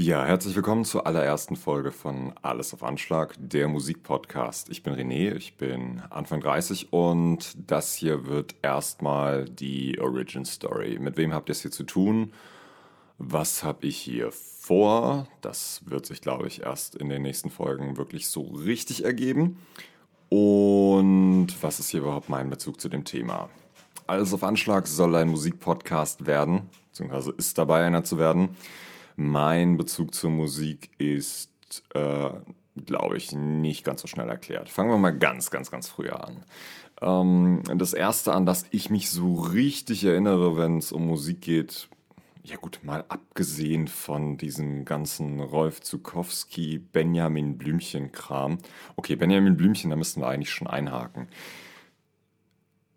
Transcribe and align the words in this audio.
Ja, 0.00 0.24
herzlich 0.24 0.54
willkommen 0.54 0.84
zur 0.84 1.08
allerersten 1.08 1.56
Folge 1.56 1.90
von 1.90 2.32
Alles 2.40 2.72
auf 2.72 2.84
Anschlag, 2.84 3.34
der 3.36 3.66
Musikpodcast. 3.66 4.68
Ich 4.68 4.84
bin 4.84 4.94
René, 4.94 5.34
ich 5.34 5.56
bin 5.56 6.04
Anfang 6.08 6.40
30 6.40 6.92
und 6.92 7.56
das 7.68 7.96
hier 7.96 8.24
wird 8.28 8.54
erstmal 8.62 9.46
die 9.46 9.98
Origin 9.98 10.44
Story. 10.44 11.00
Mit 11.00 11.16
wem 11.16 11.34
habt 11.34 11.48
ihr 11.48 11.52
es 11.52 11.62
hier 11.62 11.72
zu 11.72 11.82
tun? 11.82 12.32
Was 13.18 13.64
habe 13.64 13.88
ich 13.88 13.96
hier 13.96 14.30
vor? 14.30 15.26
Das 15.40 15.80
wird 15.86 16.06
sich, 16.06 16.20
glaube 16.20 16.46
ich, 16.46 16.62
erst 16.62 16.94
in 16.94 17.08
den 17.08 17.22
nächsten 17.22 17.50
Folgen 17.50 17.96
wirklich 17.96 18.28
so 18.28 18.42
richtig 18.42 19.04
ergeben. 19.04 19.58
Und 20.28 21.48
was 21.60 21.80
ist 21.80 21.88
hier 21.88 22.02
überhaupt 22.02 22.28
mein 22.28 22.50
Bezug 22.50 22.80
zu 22.80 22.88
dem 22.88 23.04
Thema? 23.04 23.50
Alles 24.06 24.32
auf 24.32 24.44
Anschlag 24.44 24.86
soll 24.86 25.16
ein 25.16 25.28
Musikpodcast 25.28 26.24
werden, 26.24 26.70
beziehungsweise 26.86 27.32
ist 27.36 27.58
dabei 27.58 27.84
einer 27.84 28.04
zu 28.04 28.16
werden 28.16 28.50
mein 29.18 29.76
Bezug 29.76 30.14
zur 30.14 30.30
Musik 30.30 30.90
ist, 30.98 31.50
äh, 31.92 32.30
glaube 32.86 33.16
ich, 33.16 33.32
nicht 33.32 33.84
ganz 33.84 34.00
so 34.00 34.06
schnell 34.06 34.28
erklärt. 34.28 34.68
Fangen 34.68 34.90
wir 34.90 34.96
mal 34.96 35.10
ganz, 35.10 35.50
ganz, 35.50 35.72
ganz 35.72 35.88
früher 35.88 36.24
an. 36.24 36.44
Ähm, 37.02 37.62
das 37.76 37.94
erste, 37.94 38.32
an 38.32 38.46
das 38.46 38.66
ich 38.70 38.90
mich 38.90 39.10
so 39.10 39.34
richtig 39.34 40.04
erinnere, 40.04 40.56
wenn 40.56 40.78
es 40.78 40.92
um 40.92 41.08
Musik 41.08 41.40
geht, 41.40 41.88
ja 42.44 42.56
gut, 42.56 42.78
mal 42.84 43.04
abgesehen 43.08 43.88
von 43.88 44.36
diesem 44.36 44.84
ganzen 44.84 45.40
Rolf 45.40 45.80
Zukowski, 45.80 46.78
Benjamin 46.78 47.58
Blümchen-Kram. 47.58 48.58
Okay, 48.94 49.16
Benjamin 49.16 49.56
Blümchen, 49.56 49.90
da 49.90 49.96
müssten 49.96 50.20
wir 50.20 50.28
eigentlich 50.28 50.52
schon 50.52 50.68
einhaken. 50.68 51.26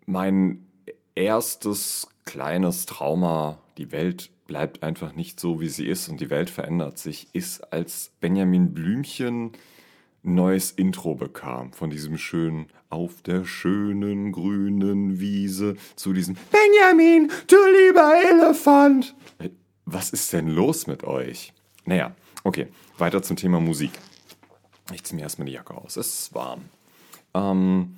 Mein 0.06 0.68
erstes 1.16 2.06
kleines 2.24 2.86
Trauma, 2.86 3.58
die 3.76 3.90
Welt 3.90 4.30
bleibt 4.52 4.82
einfach 4.82 5.14
nicht 5.14 5.40
so, 5.40 5.62
wie 5.62 5.70
sie 5.70 5.86
ist 5.86 6.10
und 6.10 6.20
die 6.20 6.28
Welt 6.28 6.50
verändert 6.50 6.98
sich, 6.98 7.26
ist, 7.32 7.72
als 7.72 8.12
Benjamin 8.20 8.74
Blümchen 8.74 9.52
neues 10.22 10.72
Intro 10.72 11.14
bekam 11.14 11.72
von 11.72 11.88
diesem 11.88 12.18
schönen 12.18 12.66
Auf 12.90 13.22
der 13.22 13.46
schönen 13.46 14.30
grünen 14.30 15.18
Wiese 15.18 15.76
zu 15.96 16.12
diesem 16.12 16.36
Benjamin, 16.50 17.32
du 17.46 17.56
lieber 17.56 18.12
Elefant. 18.30 19.14
Was 19.86 20.10
ist 20.10 20.30
denn 20.34 20.48
los 20.48 20.86
mit 20.86 21.02
euch? 21.02 21.54
Naja, 21.86 22.14
okay, 22.44 22.68
weiter 22.98 23.22
zum 23.22 23.36
Thema 23.36 23.58
Musik. 23.58 23.92
Ich 24.92 25.02
ziehe 25.02 25.16
mir 25.16 25.22
erstmal 25.22 25.46
die 25.46 25.52
Jacke 25.52 25.74
aus, 25.74 25.96
es 25.96 26.24
ist 26.24 26.34
warm. 26.34 26.66
Ähm, 27.32 27.96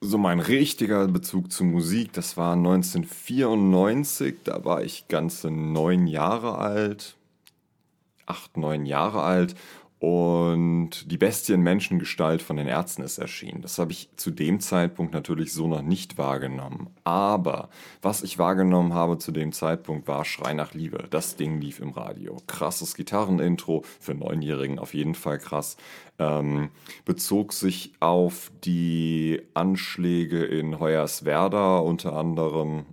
so 0.00 0.18
mein 0.18 0.40
richtiger 0.40 1.06
Bezug 1.08 1.52
zu 1.52 1.64
Musik, 1.64 2.12
das 2.12 2.36
war 2.36 2.54
1994, 2.54 4.36
da 4.44 4.64
war 4.64 4.82
ich 4.82 5.08
ganze 5.08 5.50
neun 5.50 6.06
Jahre 6.06 6.56
alt, 6.58 7.16
acht, 8.26 8.56
neun 8.56 8.86
Jahre 8.86 9.22
alt 9.22 9.54
und 10.00 11.10
die 11.12 11.18
Bestie 11.18 11.52
in 11.52 11.60
Menschengestalt 11.60 12.40
von 12.40 12.56
den 12.56 12.66
Ärzten 12.66 13.02
ist 13.02 13.18
erschienen. 13.18 13.60
Das 13.60 13.78
habe 13.78 13.92
ich 13.92 14.08
zu 14.16 14.30
dem 14.30 14.58
Zeitpunkt 14.58 15.12
natürlich 15.12 15.52
so 15.52 15.68
noch 15.68 15.82
nicht 15.82 16.16
wahrgenommen. 16.16 16.88
Aber 17.04 17.68
was 18.00 18.22
ich 18.22 18.38
wahrgenommen 18.38 18.94
habe 18.94 19.18
zu 19.18 19.30
dem 19.30 19.52
Zeitpunkt 19.52 20.08
war 20.08 20.24
Schrei 20.24 20.54
nach 20.54 20.72
Liebe. 20.72 21.06
Das 21.10 21.36
Ding 21.36 21.60
lief 21.60 21.80
im 21.80 21.90
Radio. 21.90 22.38
Krasses 22.46 22.94
Gitarrenintro, 22.94 23.84
für 24.00 24.14
Neunjährigen 24.14 24.78
auf 24.78 24.94
jeden 24.94 25.14
Fall 25.14 25.36
krass. 25.36 25.76
Ähm, 26.18 26.70
bezog 27.04 27.52
sich 27.52 27.92
auf 28.00 28.50
die 28.64 29.42
Anschläge 29.52 30.42
in 30.42 30.80
Hoyerswerda 30.80 31.76
unter 31.76 32.16
anderem 32.16 32.86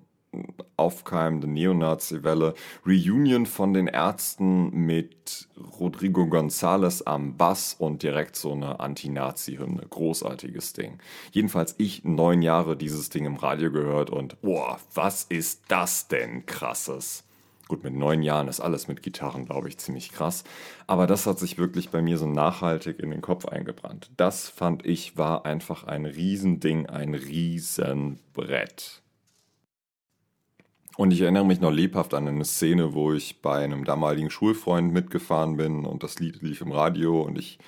aufkeimende 0.78 1.48
Neonazi-Welle, 1.48 2.54
Reunion 2.86 3.46
von 3.46 3.74
den 3.74 3.88
Ärzten 3.88 4.70
mit 4.72 5.48
Rodrigo 5.80 6.24
González 6.24 7.04
am 7.06 7.38
Bass 7.38 7.76
und 7.78 8.04
direkt 8.04 8.36
so 8.36 8.52
eine 8.52 8.80
Anti-Nazi-Hymne. 8.80 9.84
Großartiges 9.90 10.74
Ding. 10.74 11.00
Jedenfalls 11.32 11.76
ich 11.78 12.03
neun 12.03 12.42
Jahre 12.42 12.78
dieses 12.78 13.09
Ding 13.09 13.26
im 13.26 13.36
Radio 13.36 13.72
gehört 13.72 14.09
und 14.09 14.42
boah, 14.42 14.80
was 14.94 15.24
ist 15.24 15.64
das 15.68 16.08
denn 16.08 16.46
krasses? 16.46 17.24
Gut, 17.68 17.84
mit 17.84 17.94
neun 17.94 18.24
Jahren 18.24 18.47
ist 18.47 18.62
alles 18.62 18.88
mit 18.88 19.03
Gitarren, 19.03 19.46
glaube 19.46 19.68
ich, 19.68 19.78
ziemlich 19.78 20.14
krass. 20.14 20.46
Aber 20.88 21.06
das 21.06 21.28
hat 21.28 21.38
sich 21.38 21.58
wirklich 21.58 21.90
bei 21.90 22.02
mir 22.02 22.18
so 22.18 22.26
nachhaltig 22.26 23.00
in 23.00 23.12
den 23.12 23.22
Kopf 23.22 23.46
eingebrannt. 23.46 24.09
Das 24.16 24.47
fand 24.47 24.86
ich 24.86 25.18
war 25.18 25.46
einfach 25.46 25.84
ein 25.84 26.06
Riesending, 26.06 26.86
ein 26.86 27.14
Riesenbrett. 27.14 29.02
Und 30.97 31.12
ich 31.12 31.22
erinnere 31.22 31.46
mich 31.46 31.62
noch 31.62 31.72
lebhaft 31.72 32.16
an 32.16 32.28
eine 32.28 32.44
Szene, 32.44 32.96
wo 32.96 33.13
ich 33.13 33.41
bei 33.41 33.63
einem 33.63 33.85
damaligen 33.85 34.31
Schulfreund 34.31 34.91
mitgefahren 34.91 35.56
bin 35.56 35.85
und 35.85 36.02
das 36.02 36.19
Lied 36.19 36.41
lief 36.41 36.62
im 36.62 36.72
Radio 36.72 37.22
und 37.22 37.38
ich 37.38 37.59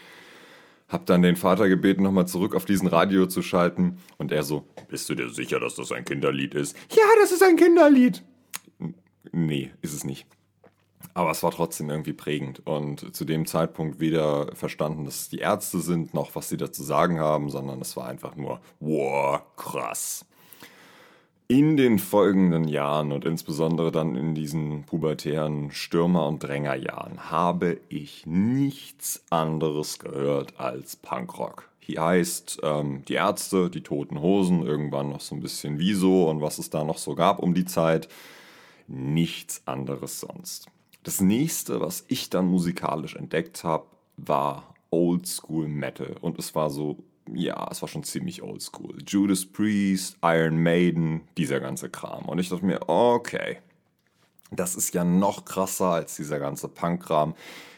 habe 0.88 1.06
dann 1.06 1.22
den 1.22 1.36
Vater 1.36 1.70
gebeten, 1.70 2.02
nochmal 2.02 2.28
zurück 2.28 2.56
auf 2.56 2.66
diesen 2.66 2.88
Radio 2.88 3.28
zu 3.28 3.44
schalten 3.44 4.00
und 4.18 4.32
er 4.32 4.42
so, 4.42 4.66
bist 4.88 5.08
du 5.10 5.16
dir 5.16 5.30
sicher, 5.30 5.60
dass 5.60 5.76
das 5.76 5.92
ein 5.92 6.06
Kinderlied 6.06 6.56
ist? 6.56 6.76
Ja, 6.90 7.04
das 7.22 7.32
ist 7.32 7.44
ein 7.44 7.56
Kinderlied. 7.56 8.24
Nee, 9.32 9.72
ist 9.84 9.94
es 9.94 10.04
nicht. 10.04 10.26
Aber 11.14 11.30
es 11.30 11.44
war 11.44 11.52
trotzdem 11.52 11.92
irgendwie 11.92 12.14
prägend 12.14 12.66
und 12.66 13.16
zu 13.16 13.26
dem 13.26 13.46
Zeitpunkt 13.46 14.00
weder 14.00 14.56
verstanden, 14.56 15.06
dass 15.06 15.22
es 15.22 15.30
die 15.30 15.40
Ärzte 15.40 15.82
sind, 15.82 16.16
noch 16.16 16.34
was 16.34 16.50
sie 16.50 16.58
dazu 16.58 16.82
sagen 16.82 17.20
haben, 17.20 17.52
sondern 17.52 17.80
es 17.80 17.96
war 17.96 18.08
einfach 18.08 18.36
nur, 18.36 18.60
wow, 18.80 19.42
krass. 19.56 20.26
In 21.52 21.78
den 21.78 21.98
folgenden 21.98 22.68
Jahren 22.68 23.12
und 23.12 23.26
insbesondere 23.26 23.92
dann 23.92 24.16
in 24.16 24.36
diesen 24.36 24.84
pubertären 24.84 25.72
Stürmer- 25.72 26.28
und 26.28 26.44
Drängerjahren 26.44 27.32
habe 27.32 27.80
ich 27.90 28.28
nichts 28.28 29.24
anderes 29.32 29.98
gehört 29.98 30.60
als 30.60 30.96
Punkrock. 30.96 31.68
Hier 31.80 32.04
heißt 32.04 32.60
ähm, 32.62 33.04
die 33.08 33.16
Ärzte, 33.16 33.72
die 33.72 33.82
Toten 33.82 34.22
Hosen, 34.22 34.64
irgendwann 34.64 35.10
noch 35.10 35.22
so 35.22 35.34
ein 35.34 35.42
bisschen 35.42 35.80
Wieso 35.80 36.30
und 36.30 36.40
was 36.40 36.60
es 36.60 36.70
da 36.70 36.84
noch 36.84 37.00
so 37.00 37.16
gab 37.16 37.40
um 37.40 37.56
die 37.56 37.66
Zeit. 37.66 38.10
Nichts 38.88 39.64
anderes 39.66 40.20
sonst. 40.20 40.68
Das 41.02 41.20
nächste, 41.20 41.82
was 41.82 42.06
ich 42.10 42.30
dann 42.30 42.46
musikalisch 42.46 43.16
entdeckt 43.16 43.64
habe, 43.64 43.88
war 44.18 44.76
Old 44.92 45.26
School 45.26 45.68
Metal 45.68 46.16
und 46.22 46.38
es 46.38 46.54
war 46.54 46.70
so 46.70 46.98
ja, 47.34 47.68
es 47.72 47.82
war 47.82 47.90
schon 47.90 48.04
ziemlich 48.04 48.42
oldschool. 48.42 48.98
Judas 49.06 49.46
Priest, 49.46 50.18
Iron 50.24 50.62
Maiden, 50.62 51.22
dieser 51.38 51.60
ganze 51.60 51.90
Kram. 51.90 52.26
Und 52.26 52.40
ich 52.40 52.50
dachte 52.50 52.66
mir, 52.66 52.88
okay, 52.88 53.58
das 54.52 54.76
ist 54.76 54.94
ja 54.94 55.04
noch 55.04 55.46
krasser 55.46 55.92
als 55.92 56.16
dieser 56.16 56.40
ganze 56.40 56.68
Punk-Kram. 56.68 57.36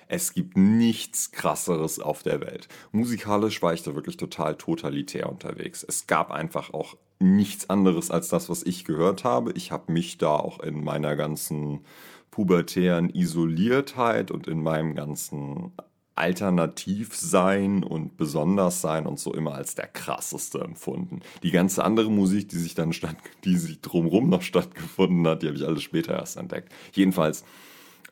Es 0.07 0.33
gibt 0.33 0.57
nichts 0.57 1.31
krasseres 1.31 1.99
auf 1.99 2.23
der 2.23 2.41
Welt. 2.41 2.67
Musikalisch 2.91 3.61
war 3.61 3.73
ich 3.73 3.83
da 3.83 3.95
wirklich 3.95 4.17
total 4.17 4.55
totalitär 4.55 5.29
unterwegs. 5.29 5.85
Es 5.87 6.07
gab 6.07 6.31
einfach 6.31 6.73
auch 6.73 6.97
nichts 7.19 7.69
anderes 7.69 8.11
als 8.11 8.27
das, 8.27 8.49
was 8.49 8.63
ich 8.63 8.83
gehört 8.83 9.23
habe. 9.23 9.53
Ich 9.53 9.71
habe 9.71 9.91
mich 9.91 10.17
da 10.17 10.35
auch 10.35 10.59
in 10.59 10.83
meiner 10.83 11.15
ganzen 11.15 11.85
pubertären 12.29 13.09
Isoliertheit 13.09 14.31
und 14.31 14.47
in 14.47 14.63
meinem 14.63 14.95
ganzen 14.95 15.71
alternativ 16.21 17.15
sein 17.15 17.83
und 17.83 18.15
besonders 18.15 18.79
sein 18.79 19.07
und 19.07 19.19
so 19.19 19.33
immer 19.33 19.55
als 19.55 19.73
der 19.73 19.87
krasseste 19.87 20.59
empfunden. 20.59 21.21
Die 21.41 21.49
ganze 21.49 21.83
andere 21.83 22.11
Musik, 22.11 22.47
die 22.49 22.59
sich 22.59 22.75
dann 22.75 22.93
statt, 22.93 23.17
die 23.43 23.57
sich 23.57 23.81
drumherum 23.81 24.29
noch 24.29 24.43
stattgefunden 24.43 25.27
hat, 25.27 25.41
die 25.41 25.47
habe 25.47 25.57
ich 25.57 25.65
alles 25.65 25.81
später 25.81 26.13
erst 26.13 26.37
entdeckt. 26.37 26.71
Jedenfalls 26.93 27.43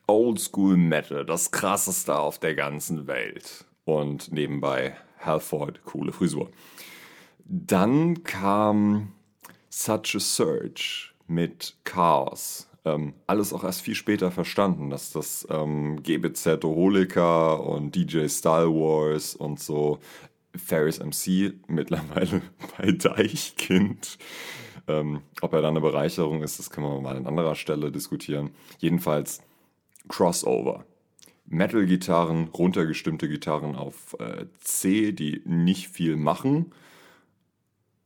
Oldschool 0.08 0.76
Metal, 0.76 1.24
das 1.24 1.52
krasseste 1.52 2.18
auf 2.18 2.40
der 2.40 2.56
ganzen 2.56 3.06
Welt. 3.06 3.64
Und 3.84 4.32
nebenbei 4.32 4.96
Halford, 5.20 5.84
coole 5.84 6.12
Frisur. 6.12 6.50
Dann 7.44 8.24
kam 8.24 9.12
Such 9.68 10.16
a 10.16 10.20
Surge 10.20 11.10
mit 11.28 11.76
Chaos 11.84 12.69
ähm, 12.84 13.14
alles 13.26 13.52
auch 13.52 13.64
erst 13.64 13.82
viel 13.82 13.94
später 13.94 14.30
verstanden, 14.30 14.90
dass 14.90 15.12
das 15.12 15.46
ähm, 15.50 16.02
GBZ 16.02 16.64
Holika 16.64 17.54
und 17.54 17.94
DJ 17.94 18.26
Star 18.28 18.66
Wars 18.68 19.34
und 19.34 19.60
so 19.60 19.98
Ferris 20.56 20.98
MC 20.98 21.54
mittlerweile 21.68 22.42
bei 22.76 22.92
Deichkind. 22.92 24.18
Ähm, 24.88 25.20
ob 25.42 25.52
er 25.52 25.62
da 25.62 25.68
eine 25.68 25.80
Bereicherung 25.80 26.42
ist, 26.42 26.58
das 26.58 26.70
können 26.70 26.86
wir 26.86 27.00
mal 27.00 27.16
an 27.16 27.26
anderer 27.26 27.54
Stelle 27.54 27.92
diskutieren. 27.92 28.50
Jedenfalls 28.78 29.42
Crossover. 30.08 30.84
Metal-Gitarren, 31.46 32.48
runtergestimmte 32.48 33.28
Gitarren 33.28 33.74
auf 33.74 34.16
äh, 34.20 34.46
C, 34.60 35.12
die 35.12 35.42
nicht 35.44 35.88
viel 35.88 36.16
machen. 36.16 36.72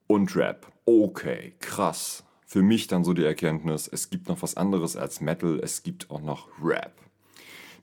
Und 0.07 0.35
Rap. 0.35 0.73
Okay, 0.87 1.55
krass 1.61 2.24
für 2.45 2.63
mich 2.63 2.87
dann 2.87 3.05
so 3.05 3.13
die 3.15 3.25
Erkenntnis, 3.25 3.89
es 3.89 4.11
gibt 4.11 4.29
noch 4.29 4.43
was 4.43 4.57
anderes 4.57 4.97
als 4.97 5.21
Metal, 5.21 5.61
es 5.63 5.83
gibt 5.83 6.11
auch 6.11 6.21
noch 6.21 6.49
Rap. 6.63 6.93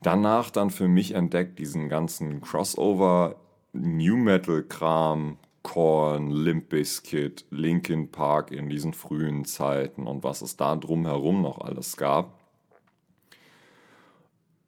Danach 0.02 0.50
dann 0.50 0.70
für 0.70 0.88
mich 0.88 1.14
entdeckt 1.14 1.58
diesen 1.58 1.88
ganzen 1.88 2.40
Crossover, 2.40 3.36
New 3.72 4.16
Metal 4.16 4.62
Kram, 4.62 5.38
Korn, 5.62 6.30
Limp 6.30 6.70
Bizkit, 6.70 7.46
Linkin 7.50 8.10
Park 8.10 8.50
in 8.50 8.68
diesen 8.68 8.94
frühen 8.94 9.44
Zeiten 9.44 10.06
und 10.06 10.24
was 10.24 10.42
es 10.42 10.56
da 10.56 10.74
drumherum 10.76 11.42
noch 11.42 11.60
alles 11.60 11.96
gab. 11.96 12.41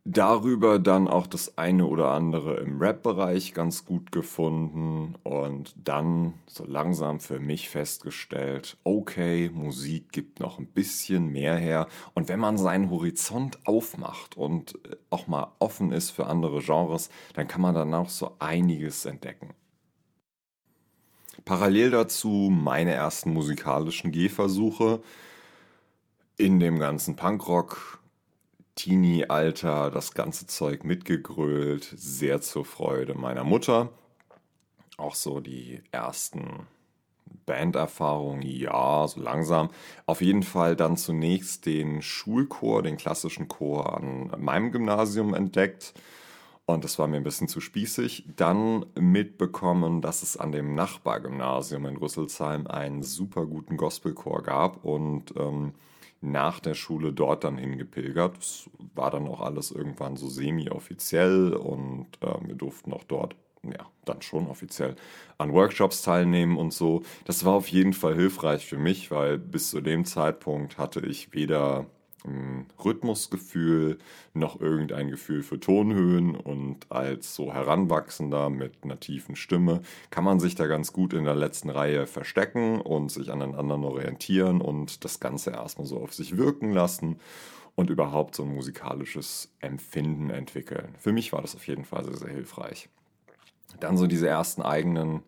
Darüber 0.04 0.78
dann 0.78 1.08
auch 1.08 1.26
das 1.26 1.56
eine 1.56 1.86
oder 1.86 2.10
andere 2.10 2.56
im 2.56 2.78
Rap-Bereich 2.78 3.54
ganz 3.54 3.86
gut 3.86 4.12
gefunden 4.12 5.14
und 5.22 5.74
dann 5.82 6.34
so 6.46 6.64
langsam 6.66 7.20
für 7.20 7.40
mich 7.40 7.70
festgestellt, 7.70 8.76
okay, 8.84 9.50
Musik 9.52 10.12
gibt 10.12 10.40
noch 10.40 10.58
ein 10.58 10.66
bisschen 10.66 11.32
mehr 11.32 11.56
her 11.56 11.88
und 12.12 12.28
wenn 12.28 12.38
man 12.38 12.58
seinen 12.58 12.90
Horizont 12.90 13.58
aufmacht 13.66 14.36
und 14.36 14.78
auch 15.08 15.26
mal 15.26 15.52
offen 15.58 15.90
ist 15.90 16.10
für 16.10 16.26
andere 16.26 16.60
Genres, 16.60 17.08
dann 17.32 17.48
kann 17.48 17.62
man 17.62 17.74
dann 17.74 17.94
auch 17.94 18.10
so 18.10 18.32
einiges 18.38 19.06
entdecken. 19.06 19.54
Parallel 21.46 21.90
dazu 21.90 22.50
meine 22.52 22.92
ersten 22.92 23.32
musikalischen 23.32 24.12
Gehversuche 24.12 25.00
in 26.36 26.60
dem 26.60 26.78
ganzen 26.78 27.16
Punkrock 27.16 28.03
Teenie-Alter 28.76 29.90
das 29.90 30.14
ganze 30.14 30.46
Zeug 30.46 30.84
mitgegrölt, 30.84 31.92
sehr 31.96 32.40
zur 32.40 32.64
Freude 32.64 33.14
meiner 33.14 33.44
Mutter. 33.44 33.90
Auch 34.96 35.14
so 35.14 35.40
die 35.40 35.82
ersten 35.90 36.66
Banderfahrungen, 37.46 38.42
ja, 38.42 39.06
so 39.06 39.20
langsam. 39.20 39.70
Auf 40.06 40.20
jeden 40.20 40.42
Fall 40.42 40.76
dann 40.76 40.96
zunächst 40.96 41.66
den 41.66 42.02
Schulchor, 42.02 42.82
den 42.82 42.96
klassischen 42.96 43.48
Chor 43.48 43.96
an 43.96 44.32
meinem 44.38 44.72
Gymnasium 44.72 45.34
entdeckt. 45.34 45.94
Und 46.66 46.82
das 46.84 46.98
war 46.98 47.06
mir 47.06 47.18
ein 47.18 47.24
bisschen 47.24 47.48
zu 47.48 47.60
spießig. 47.60 48.24
Dann 48.36 48.86
mitbekommen, 48.98 50.00
dass 50.00 50.22
es 50.22 50.36
an 50.36 50.50
dem 50.50 50.74
Nachbargymnasium 50.74 51.84
in 51.86 51.96
Rüsselsheim 51.96 52.66
einen 52.66 53.02
super 53.02 53.44
guten 53.44 53.76
Gospelchor 53.76 54.42
gab 54.42 54.82
und 54.84 55.34
ähm, 55.36 55.74
nach 56.24 56.60
der 56.60 56.74
Schule 56.74 57.12
dort 57.12 57.44
dann 57.44 57.58
hingepilgert. 57.58 58.36
Das 58.36 58.70
war 58.94 59.10
dann 59.10 59.28
auch 59.28 59.40
alles 59.40 59.70
irgendwann 59.70 60.16
so 60.16 60.28
semi-offiziell 60.28 61.52
und 61.54 62.06
äh, 62.20 62.34
wir 62.46 62.54
durften 62.54 62.92
auch 62.92 63.04
dort, 63.04 63.36
ja, 63.62 63.86
dann 64.04 64.22
schon 64.22 64.46
offiziell 64.48 64.96
an 65.38 65.52
Workshops 65.52 66.02
teilnehmen 66.02 66.56
und 66.56 66.72
so. 66.72 67.02
Das 67.24 67.44
war 67.44 67.54
auf 67.54 67.68
jeden 67.68 67.92
Fall 67.92 68.14
hilfreich 68.14 68.66
für 68.66 68.78
mich, 68.78 69.10
weil 69.10 69.38
bis 69.38 69.70
zu 69.70 69.80
dem 69.80 70.04
Zeitpunkt 70.04 70.78
hatte 70.78 71.00
ich 71.00 71.32
weder 71.32 71.86
Rhythmusgefühl 72.82 73.98
noch 74.32 74.60
irgendein 74.60 75.10
Gefühl 75.10 75.42
für 75.42 75.60
Tonhöhen 75.60 76.34
und 76.34 76.90
als 76.90 77.34
so 77.34 77.52
Heranwachsender 77.52 78.50
mit 78.50 78.72
einer 78.82 78.98
tiefen 78.98 79.36
Stimme 79.36 79.82
kann 80.10 80.24
man 80.24 80.40
sich 80.40 80.54
da 80.54 80.66
ganz 80.66 80.92
gut 80.92 81.12
in 81.12 81.24
der 81.24 81.34
letzten 81.34 81.70
Reihe 81.70 82.06
verstecken 82.06 82.80
und 82.80 83.10
sich 83.10 83.30
an 83.30 83.40
den 83.40 83.54
anderen 83.54 83.84
orientieren 83.84 84.60
und 84.60 85.04
das 85.04 85.20
Ganze 85.20 85.50
erstmal 85.50 85.86
so 85.86 85.98
auf 85.98 86.14
sich 86.14 86.36
wirken 86.36 86.72
lassen 86.72 87.16
und 87.74 87.90
überhaupt 87.90 88.36
so 88.36 88.44
ein 88.44 88.54
musikalisches 88.54 89.52
Empfinden 89.60 90.30
entwickeln. 90.30 90.94
Für 90.98 91.12
mich 91.12 91.32
war 91.32 91.42
das 91.42 91.54
auf 91.54 91.66
jeden 91.66 91.84
Fall 91.84 92.04
sehr, 92.04 92.16
sehr 92.16 92.30
hilfreich. 92.30 92.88
Dann 93.80 93.96
so 93.96 94.06
diese 94.06 94.28
ersten 94.28 94.62
eigenen 94.62 95.22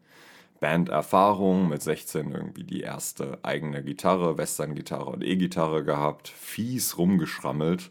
Banderfahrung, 0.61 1.69
mit 1.69 1.83
16 1.83 2.33
irgendwie 2.33 2.65
die 2.65 2.81
erste 2.81 3.39
eigene 3.43 3.83
Gitarre, 3.83 4.39
Western-Gitarre 4.39 5.11
und 5.11 5.25
E-Gitarre 5.25 5.85
gehabt, 5.85 6.29
fies 6.29 6.99
rumgeschrammelt. 6.99 7.91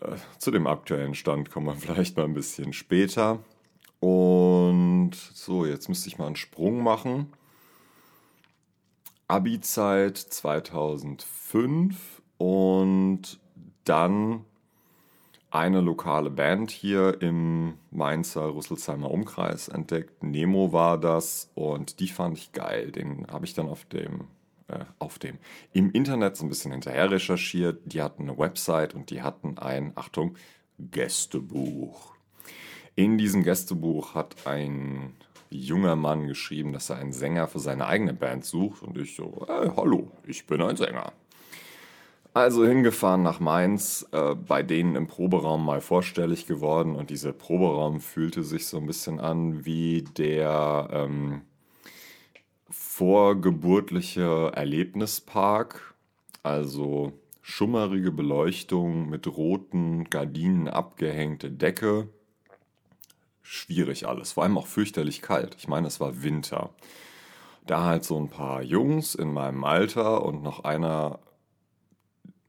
Äh, 0.00 0.16
zu 0.38 0.50
dem 0.50 0.66
aktuellen 0.66 1.14
Stand 1.14 1.50
kommen 1.50 1.66
wir 1.66 1.74
vielleicht 1.76 2.16
mal 2.16 2.24
ein 2.24 2.34
bisschen 2.34 2.72
später. 2.72 3.38
Und 4.00 5.12
so, 5.14 5.64
jetzt 5.64 5.88
müsste 5.88 6.08
ich 6.08 6.18
mal 6.18 6.26
einen 6.26 6.36
Sprung 6.36 6.82
machen. 6.82 7.32
Abi-Zeit 9.28 10.18
2005 10.18 12.20
und 12.36 13.40
dann 13.84 14.44
eine 15.54 15.80
lokale 15.80 16.30
Band 16.30 16.72
hier 16.72 17.22
im 17.22 17.74
Mainzer 17.92 18.54
Rüsselsheimer 18.54 19.08
Umkreis 19.08 19.68
entdeckt. 19.68 20.24
Nemo 20.24 20.72
war 20.72 20.98
das 20.98 21.52
und 21.54 22.00
die 22.00 22.08
fand 22.08 22.36
ich 22.36 22.50
geil. 22.50 22.90
Den 22.90 23.28
habe 23.28 23.44
ich 23.44 23.54
dann 23.54 23.68
auf 23.68 23.84
dem, 23.84 24.24
äh, 24.66 24.80
auf 24.98 25.20
dem, 25.20 25.38
im 25.72 25.92
Internet 25.92 26.36
so 26.36 26.44
ein 26.44 26.48
bisschen 26.48 26.72
hinterher 26.72 27.08
recherchiert. 27.08 27.80
Die 27.84 28.02
hatten 28.02 28.24
eine 28.24 28.36
Website 28.36 28.94
und 28.94 29.10
die 29.10 29.22
hatten 29.22 29.56
ein, 29.56 29.92
Achtung, 29.94 30.36
Gästebuch. 30.78 32.16
In 32.96 33.16
diesem 33.16 33.44
Gästebuch 33.44 34.16
hat 34.16 34.48
ein 34.48 35.14
junger 35.50 35.94
Mann 35.94 36.26
geschrieben, 36.26 36.72
dass 36.72 36.90
er 36.90 36.96
einen 36.96 37.12
Sänger 37.12 37.46
für 37.46 37.60
seine 37.60 37.86
eigene 37.86 38.12
Band 38.12 38.44
sucht 38.44 38.82
und 38.82 38.98
ich 38.98 39.14
so, 39.14 39.46
hey, 39.46 39.70
hallo, 39.76 40.10
ich 40.26 40.48
bin 40.48 40.60
ein 40.60 40.76
Sänger. 40.76 41.12
Also 42.34 42.66
hingefahren 42.66 43.22
nach 43.22 43.38
Mainz, 43.38 44.08
äh, 44.10 44.34
bei 44.34 44.64
denen 44.64 44.96
im 44.96 45.06
Proberaum 45.06 45.64
mal 45.64 45.80
vorstellig 45.80 46.46
geworden 46.46 46.96
und 46.96 47.10
dieser 47.10 47.32
Proberaum 47.32 48.00
fühlte 48.00 48.42
sich 48.42 48.66
so 48.66 48.78
ein 48.78 48.86
bisschen 48.86 49.20
an 49.20 49.64
wie 49.64 50.02
der 50.02 50.88
ähm, 50.90 51.42
vorgeburtliche 52.68 54.50
Erlebnispark, 54.52 55.94
also 56.42 57.12
schummerige 57.40 58.10
Beleuchtung 58.10 59.08
mit 59.08 59.28
roten 59.28 60.10
Gardinen 60.10 60.66
abgehängte 60.66 61.52
Decke. 61.52 62.08
Schwierig 63.42 64.08
alles, 64.08 64.32
vor 64.32 64.42
allem 64.42 64.58
auch 64.58 64.66
fürchterlich 64.66 65.22
kalt. 65.22 65.54
Ich 65.56 65.68
meine, 65.68 65.86
es 65.86 66.00
war 66.00 66.24
Winter. 66.24 66.70
Da 67.64 67.84
halt 67.84 68.02
so 68.02 68.18
ein 68.18 68.28
paar 68.28 68.60
Jungs 68.60 69.14
in 69.14 69.32
meinem 69.32 69.62
Alter 69.62 70.24
und 70.24 70.42
noch 70.42 70.64
einer 70.64 71.20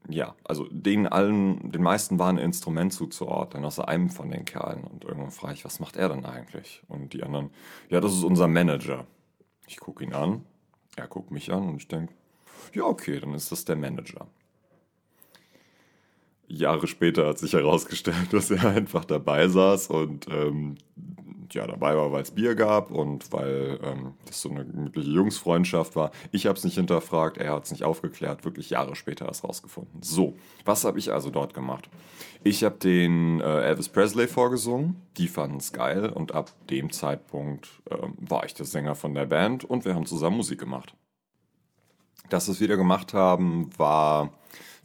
ja, 0.08 0.34
also 0.44 0.68
denen 0.70 1.06
allen, 1.06 1.72
den 1.72 1.82
meisten 1.82 2.18
war 2.18 2.28
ein 2.28 2.38
Instrument 2.38 2.92
zuzuordnen, 2.92 3.64
außer 3.64 3.88
einem 3.88 4.10
von 4.10 4.30
den 4.30 4.44
Kerlen. 4.44 4.84
Und 4.84 5.04
irgendwann 5.04 5.30
frage 5.30 5.54
ich, 5.54 5.64
was 5.64 5.80
macht 5.80 5.96
er 5.96 6.08
denn 6.08 6.24
eigentlich? 6.24 6.82
Und 6.88 7.12
die 7.12 7.22
anderen, 7.22 7.50
ja, 7.88 8.00
das 8.00 8.12
ist 8.12 8.24
unser 8.24 8.48
Manager. 8.48 9.06
Ich 9.66 9.78
gucke 9.78 10.04
ihn 10.04 10.12
an, 10.12 10.44
er 10.96 11.08
guckt 11.08 11.30
mich 11.30 11.52
an 11.52 11.68
und 11.68 11.76
ich 11.76 11.88
denke, 11.88 12.14
ja, 12.72 12.84
okay, 12.84 13.18
dann 13.20 13.34
ist 13.34 13.50
das 13.50 13.64
der 13.64 13.76
Manager. 13.76 14.26
Jahre 16.48 16.86
später 16.86 17.26
hat 17.26 17.38
sich 17.38 17.52
herausgestellt, 17.52 18.28
dass 18.32 18.50
er 18.50 18.64
einfach 18.68 19.04
dabei 19.04 19.48
saß 19.48 19.88
und 19.88 20.26
ähm, 20.28 20.76
ja, 21.54 21.66
dabei 21.66 21.96
war, 21.96 22.12
weil 22.12 22.22
es 22.22 22.30
Bier 22.30 22.54
gab 22.54 22.90
und 22.90 23.32
weil 23.32 23.78
ähm, 23.82 24.14
das 24.26 24.42
so 24.42 24.50
eine 24.50 24.64
gemütliche 24.64 25.10
Jungsfreundschaft 25.10 25.96
war. 25.96 26.10
Ich 26.32 26.46
habe 26.46 26.56
es 26.56 26.64
nicht 26.64 26.74
hinterfragt, 26.74 27.38
er 27.38 27.52
hat 27.52 27.64
es 27.64 27.70
nicht 27.70 27.84
aufgeklärt, 27.84 28.44
wirklich 28.44 28.70
Jahre 28.70 28.96
später 28.96 29.26
erst 29.26 29.44
rausgefunden. 29.44 30.02
So, 30.02 30.34
was 30.64 30.84
habe 30.84 30.98
ich 30.98 31.12
also 31.12 31.30
dort 31.30 31.54
gemacht? 31.54 31.88
Ich 32.44 32.64
habe 32.64 32.76
den 32.76 33.40
äh, 33.40 33.62
Elvis 33.62 33.88
Presley 33.88 34.28
vorgesungen, 34.28 35.02
die 35.16 35.28
fanden 35.28 35.56
es 35.56 35.72
geil 35.72 36.10
und 36.10 36.32
ab 36.32 36.52
dem 36.70 36.92
Zeitpunkt 36.92 37.68
äh, 37.90 37.96
war 38.18 38.44
ich 38.44 38.54
der 38.54 38.66
Sänger 38.66 38.94
von 38.94 39.14
der 39.14 39.26
Band 39.26 39.64
und 39.64 39.84
wir 39.84 39.94
haben 39.94 40.06
zusammen 40.06 40.36
Musik 40.36 40.60
gemacht. 40.60 40.94
Das, 42.28 42.48
was 42.48 42.60
wir 42.60 42.68
da 42.68 42.76
gemacht 42.76 43.14
haben, 43.14 43.70
war 43.78 44.32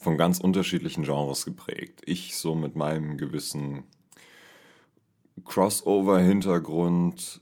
von 0.01 0.17
ganz 0.17 0.39
unterschiedlichen 0.39 1.03
Genres 1.03 1.45
geprägt. 1.45 2.01
Ich 2.05 2.35
so 2.35 2.55
mit 2.55 2.75
meinem 2.75 3.17
gewissen 3.17 3.83
Crossover-Hintergrund. 5.45 7.41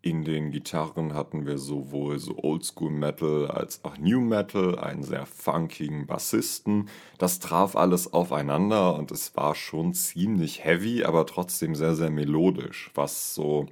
In 0.00 0.24
den 0.24 0.52
Gitarren 0.52 1.12
hatten 1.12 1.44
wir 1.44 1.58
sowohl 1.58 2.18
so 2.18 2.38
Oldschool 2.38 2.90
Metal 2.90 3.50
als 3.50 3.84
auch 3.84 3.98
New 3.98 4.20
Metal, 4.20 4.78
einen 4.78 5.02
sehr 5.02 5.26
funkigen 5.26 6.06
Bassisten. 6.06 6.88
Das 7.18 7.40
traf 7.40 7.74
alles 7.74 8.12
aufeinander 8.12 8.94
und 8.94 9.10
es 9.10 9.36
war 9.36 9.54
schon 9.54 9.94
ziemlich 9.94 10.64
heavy, 10.64 11.04
aber 11.04 11.26
trotzdem 11.26 11.74
sehr, 11.74 11.96
sehr 11.96 12.10
melodisch, 12.10 12.90
was 12.94 13.34
so 13.34 13.66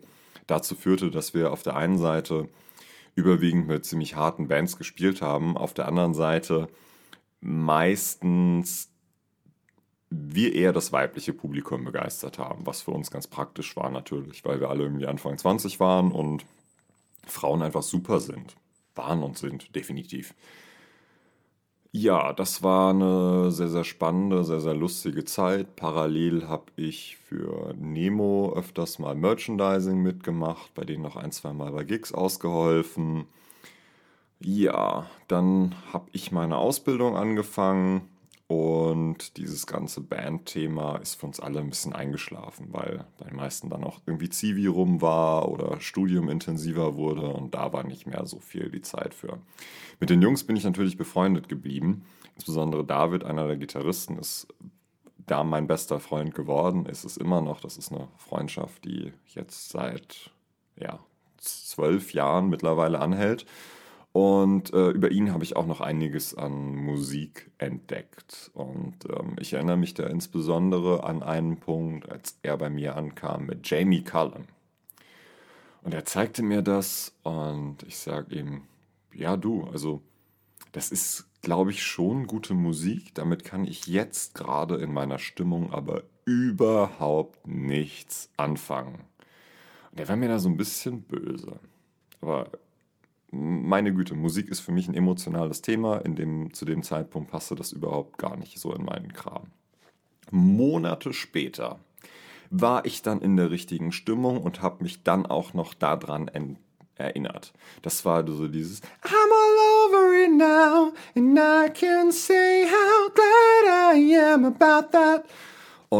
dazu 0.46 0.74
führte, 0.74 1.10
dass 1.10 1.32
wir 1.32 1.52
auf 1.52 1.62
der 1.62 1.76
einen 1.76 1.98
Seite 1.98 2.48
überwiegend 3.14 3.68
mit 3.68 3.84
ziemlich 3.84 4.16
harten 4.16 4.48
Bands 4.48 4.76
gespielt 4.76 5.22
haben, 5.22 5.56
auf 5.56 5.74
der 5.74 5.88
anderen 5.88 6.14
Seite 6.14 6.68
meistens 7.40 8.90
wir 10.10 10.54
eher 10.54 10.72
das 10.72 10.92
weibliche 10.92 11.32
Publikum 11.32 11.84
begeistert 11.84 12.38
haben, 12.38 12.66
was 12.66 12.82
für 12.82 12.92
uns 12.92 13.10
ganz 13.10 13.26
praktisch 13.26 13.76
war 13.76 13.90
natürlich, 13.90 14.44
weil 14.44 14.60
wir 14.60 14.70
alle 14.70 14.84
irgendwie 14.84 15.06
Anfang 15.06 15.36
20 15.36 15.80
waren 15.80 16.12
und 16.12 16.44
Frauen 17.26 17.62
einfach 17.62 17.82
super 17.82 18.20
sind. 18.20 18.54
Waren 18.94 19.22
und 19.22 19.36
sind, 19.36 19.74
definitiv. 19.74 20.34
Ja, 21.92 22.32
das 22.32 22.62
war 22.62 22.90
eine 22.90 23.50
sehr, 23.50 23.68
sehr 23.68 23.84
spannende, 23.84 24.44
sehr, 24.44 24.60
sehr 24.60 24.74
lustige 24.74 25.24
Zeit. 25.24 25.76
Parallel 25.76 26.46
habe 26.46 26.66
ich 26.76 27.16
für 27.16 27.74
Nemo 27.74 28.52
öfters 28.54 28.98
mal 28.98 29.14
Merchandising 29.14 30.02
mitgemacht, 30.02 30.74
bei 30.74 30.84
denen 30.84 31.02
noch 31.02 31.16
ein, 31.16 31.32
zwei 31.32 31.52
Mal 31.52 31.72
bei 31.72 31.84
Gigs 31.84 32.12
ausgeholfen. 32.12 33.24
Ja, 34.40 35.06
dann 35.28 35.74
habe 35.92 36.08
ich 36.12 36.32
meine 36.32 36.58
Ausbildung 36.58 37.16
angefangen 37.16 38.02
und 38.48 39.38
dieses 39.38 39.66
ganze 39.66 40.00
Bandthema 40.00 40.96
ist 40.98 41.16
für 41.16 41.26
uns 41.26 41.40
alle 41.40 41.58
ein 41.58 41.68
bisschen 41.68 41.92
eingeschlafen, 41.92 42.68
weil 42.70 43.04
bei 43.18 43.26
den 43.26 43.36
meisten 43.36 43.70
dann 43.70 43.82
auch 43.82 44.00
irgendwie 44.06 44.28
Zivi 44.28 44.66
rum 44.68 45.02
war 45.02 45.48
oder 45.48 45.80
Studium 45.80 46.28
intensiver 46.28 46.96
wurde 46.96 47.28
und 47.28 47.54
da 47.54 47.72
war 47.72 47.82
nicht 47.82 48.06
mehr 48.06 48.24
so 48.24 48.38
viel 48.38 48.70
die 48.70 48.82
Zeit 48.82 49.14
für. 49.14 49.40
Mit 49.98 50.10
den 50.10 50.22
Jungs 50.22 50.44
bin 50.44 50.54
ich 50.54 50.62
natürlich 50.62 50.96
befreundet 50.96 51.48
geblieben. 51.48 52.04
Insbesondere 52.36 52.84
David, 52.84 53.24
einer 53.24 53.48
der 53.48 53.56
Gitarristen, 53.56 54.16
ist 54.18 54.46
da 55.18 55.42
mein 55.42 55.66
bester 55.66 55.98
Freund 55.98 56.34
geworden, 56.34 56.86
ist 56.86 57.04
es 57.04 57.16
immer 57.16 57.40
noch. 57.40 57.60
Das 57.60 57.76
ist 57.76 57.90
eine 57.90 58.06
Freundschaft, 58.16 58.84
die 58.84 59.12
jetzt 59.34 59.70
seit 59.70 60.30
ja, 60.76 61.00
zwölf 61.38 62.12
Jahren 62.12 62.48
mittlerweile 62.48 63.00
anhält. 63.00 63.44
Und 64.16 64.72
äh, 64.72 64.92
über 64.92 65.10
ihn 65.10 65.34
habe 65.34 65.44
ich 65.44 65.56
auch 65.56 65.66
noch 65.66 65.82
einiges 65.82 66.34
an 66.34 66.74
Musik 66.74 67.50
entdeckt. 67.58 68.50
Und 68.54 68.94
ähm, 69.10 69.36
ich 69.38 69.52
erinnere 69.52 69.76
mich 69.76 69.92
da 69.92 70.06
insbesondere 70.06 71.04
an 71.04 71.22
einen 71.22 71.58
Punkt, 71.58 72.08
als 72.08 72.38
er 72.42 72.56
bei 72.56 72.70
mir 72.70 72.96
ankam 72.96 73.44
mit 73.44 73.68
Jamie 73.68 74.02
Cullum. 74.02 74.46
Und 75.82 75.92
er 75.92 76.06
zeigte 76.06 76.42
mir 76.42 76.62
das 76.62 77.14
und 77.24 77.82
ich 77.82 77.98
sage 77.98 78.34
ihm, 78.36 78.62
ja 79.12 79.36
du, 79.36 79.64
also 79.64 80.00
das 80.72 80.90
ist, 80.92 81.28
glaube 81.42 81.72
ich, 81.72 81.84
schon 81.84 82.26
gute 82.26 82.54
Musik. 82.54 83.14
Damit 83.14 83.44
kann 83.44 83.66
ich 83.66 83.86
jetzt 83.86 84.34
gerade 84.34 84.76
in 84.76 84.94
meiner 84.94 85.18
Stimmung 85.18 85.74
aber 85.74 86.04
überhaupt 86.24 87.46
nichts 87.46 88.30
anfangen. 88.38 89.04
Und 89.90 90.00
er 90.00 90.08
war 90.08 90.16
mir 90.16 90.28
da 90.28 90.38
so 90.38 90.48
ein 90.48 90.56
bisschen 90.56 91.02
böse. 91.02 91.60
Aber 92.22 92.48
meine 93.36 93.92
Güte, 93.92 94.14
Musik 94.14 94.48
ist 94.48 94.60
für 94.60 94.72
mich 94.72 94.88
ein 94.88 94.94
emotionales 94.94 95.62
Thema. 95.62 95.98
In 95.98 96.16
dem, 96.16 96.52
zu 96.54 96.64
dem 96.64 96.82
Zeitpunkt 96.82 97.30
passte 97.30 97.54
das 97.54 97.72
überhaupt 97.72 98.18
gar 98.18 98.36
nicht 98.36 98.58
so 98.58 98.72
in 98.72 98.84
meinen 98.84 99.12
Kram. 99.12 99.44
Monate 100.30 101.12
später 101.12 101.78
war 102.50 102.84
ich 102.84 103.02
dann 103.02 103.20
in 103.20 103.36
der 103.36 103.50
richtigen 103.50 103.92
Stimmung 103.92 104.42
und 104.42 104.62
habe 104.62 104.82
mich 104.82 105.02
dann 105.02 105.26
auch 105.26 105.54
noch 105.54 105.74
daran 105.74 106.30
erinnert. 106.96 107.52
Das 107.82 108.04
war 108.04 108.26
so 108.26 108.48
dieses 108.48 108.82
I'm 109.02 109.30
all 109.32 109.86
over 109.86 110.14
it 110.14 110.32
now 110.32 110.92
and 111.14 111.38
I 111.38 111.68
can 111.72 112.12
say 112.12 112.64
how 112.64 113.10
glad 113.12 113.96
I 113.96 114.16
am 114.32 114.44
about 114.44 114.90
that. 114.92 115.24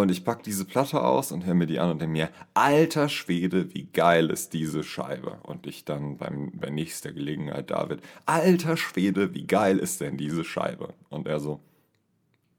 Und 0.01 0.11
ich 0.11 0.25
packe 0.25 0.43
diese 0.43 0.65
Platte 0.65 1.03
aus 1.03 1.33
und 1.33 1.45
höre 1.45 1.55
mir 1.55 1.67
die 1.67 1.79
an 1.79 1.91
und 1.91 2.01
denke 2.01 2.13
mir, 2.13 2.31
alter 2.55 3.09
Schwede, 3.09 3.73
wie 3.75 3.85
geil 3.85 4.31
ist 4.31 4.53
diese 4.53 4.83
Scheibe. 4.83 5.39
Und 5.43 5.67
ich 5.67 5.85
dann 5.85 6.17
beim, 6.17 6.53
bei 6.55 6.71
nächster 6.71 7.13
Gelegenheit, 7.13 7.71
David, 7.71 8.01
alter 8.25 8.77
Schwede, 8.77 9.35
wie 9.35 9.47
geil 9.47 9.79
ist 9.79 10.01
denn 10.01 10.17
diese 10.17 10.45
Scheibe? 10.45 10.95
Und 11.09 11.27
er 11.27 11.41
so, 11.41 11.61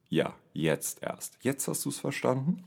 ja, 0.10 0.36
jetzt 0.54 1.04
erst. 1.04 1.38
Jetzt 1.42 1.68
hast 1.68 1.86
du 1.86 1.90
es 1.90 2.00
verstanden? 2.00 2.64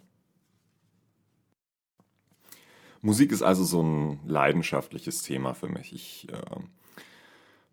Musik 3.02 3.32
ist 3.32 3.42
also 3.42 3.64
so 3.64 3.82
ein 3.82 4.20
leidenschaftliches 4.26 5.22
Thema 5.22 5.54
für 5.54 5.68
mich. 5.68 5.94
Ich 5.94 6.28
äh, 6.30 6.60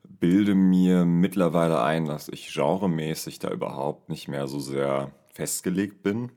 bilde 0.03 0.55
mir 0.55 1.05
mittlerweile 1.05 1.81
ein, 1.81 2.05
dass 2.05 2.29
ich 2.29 2.53
genremäßig 2.53 3.39
da 3.39 3.51
überhaupt 3.51 4.09
nicht 4.09 4.27
mehr 4.29 4.47
so 4.47 4.59
sehr 4.59 5.11
festgelegt 5.33 6.01
bin 6.01 6.31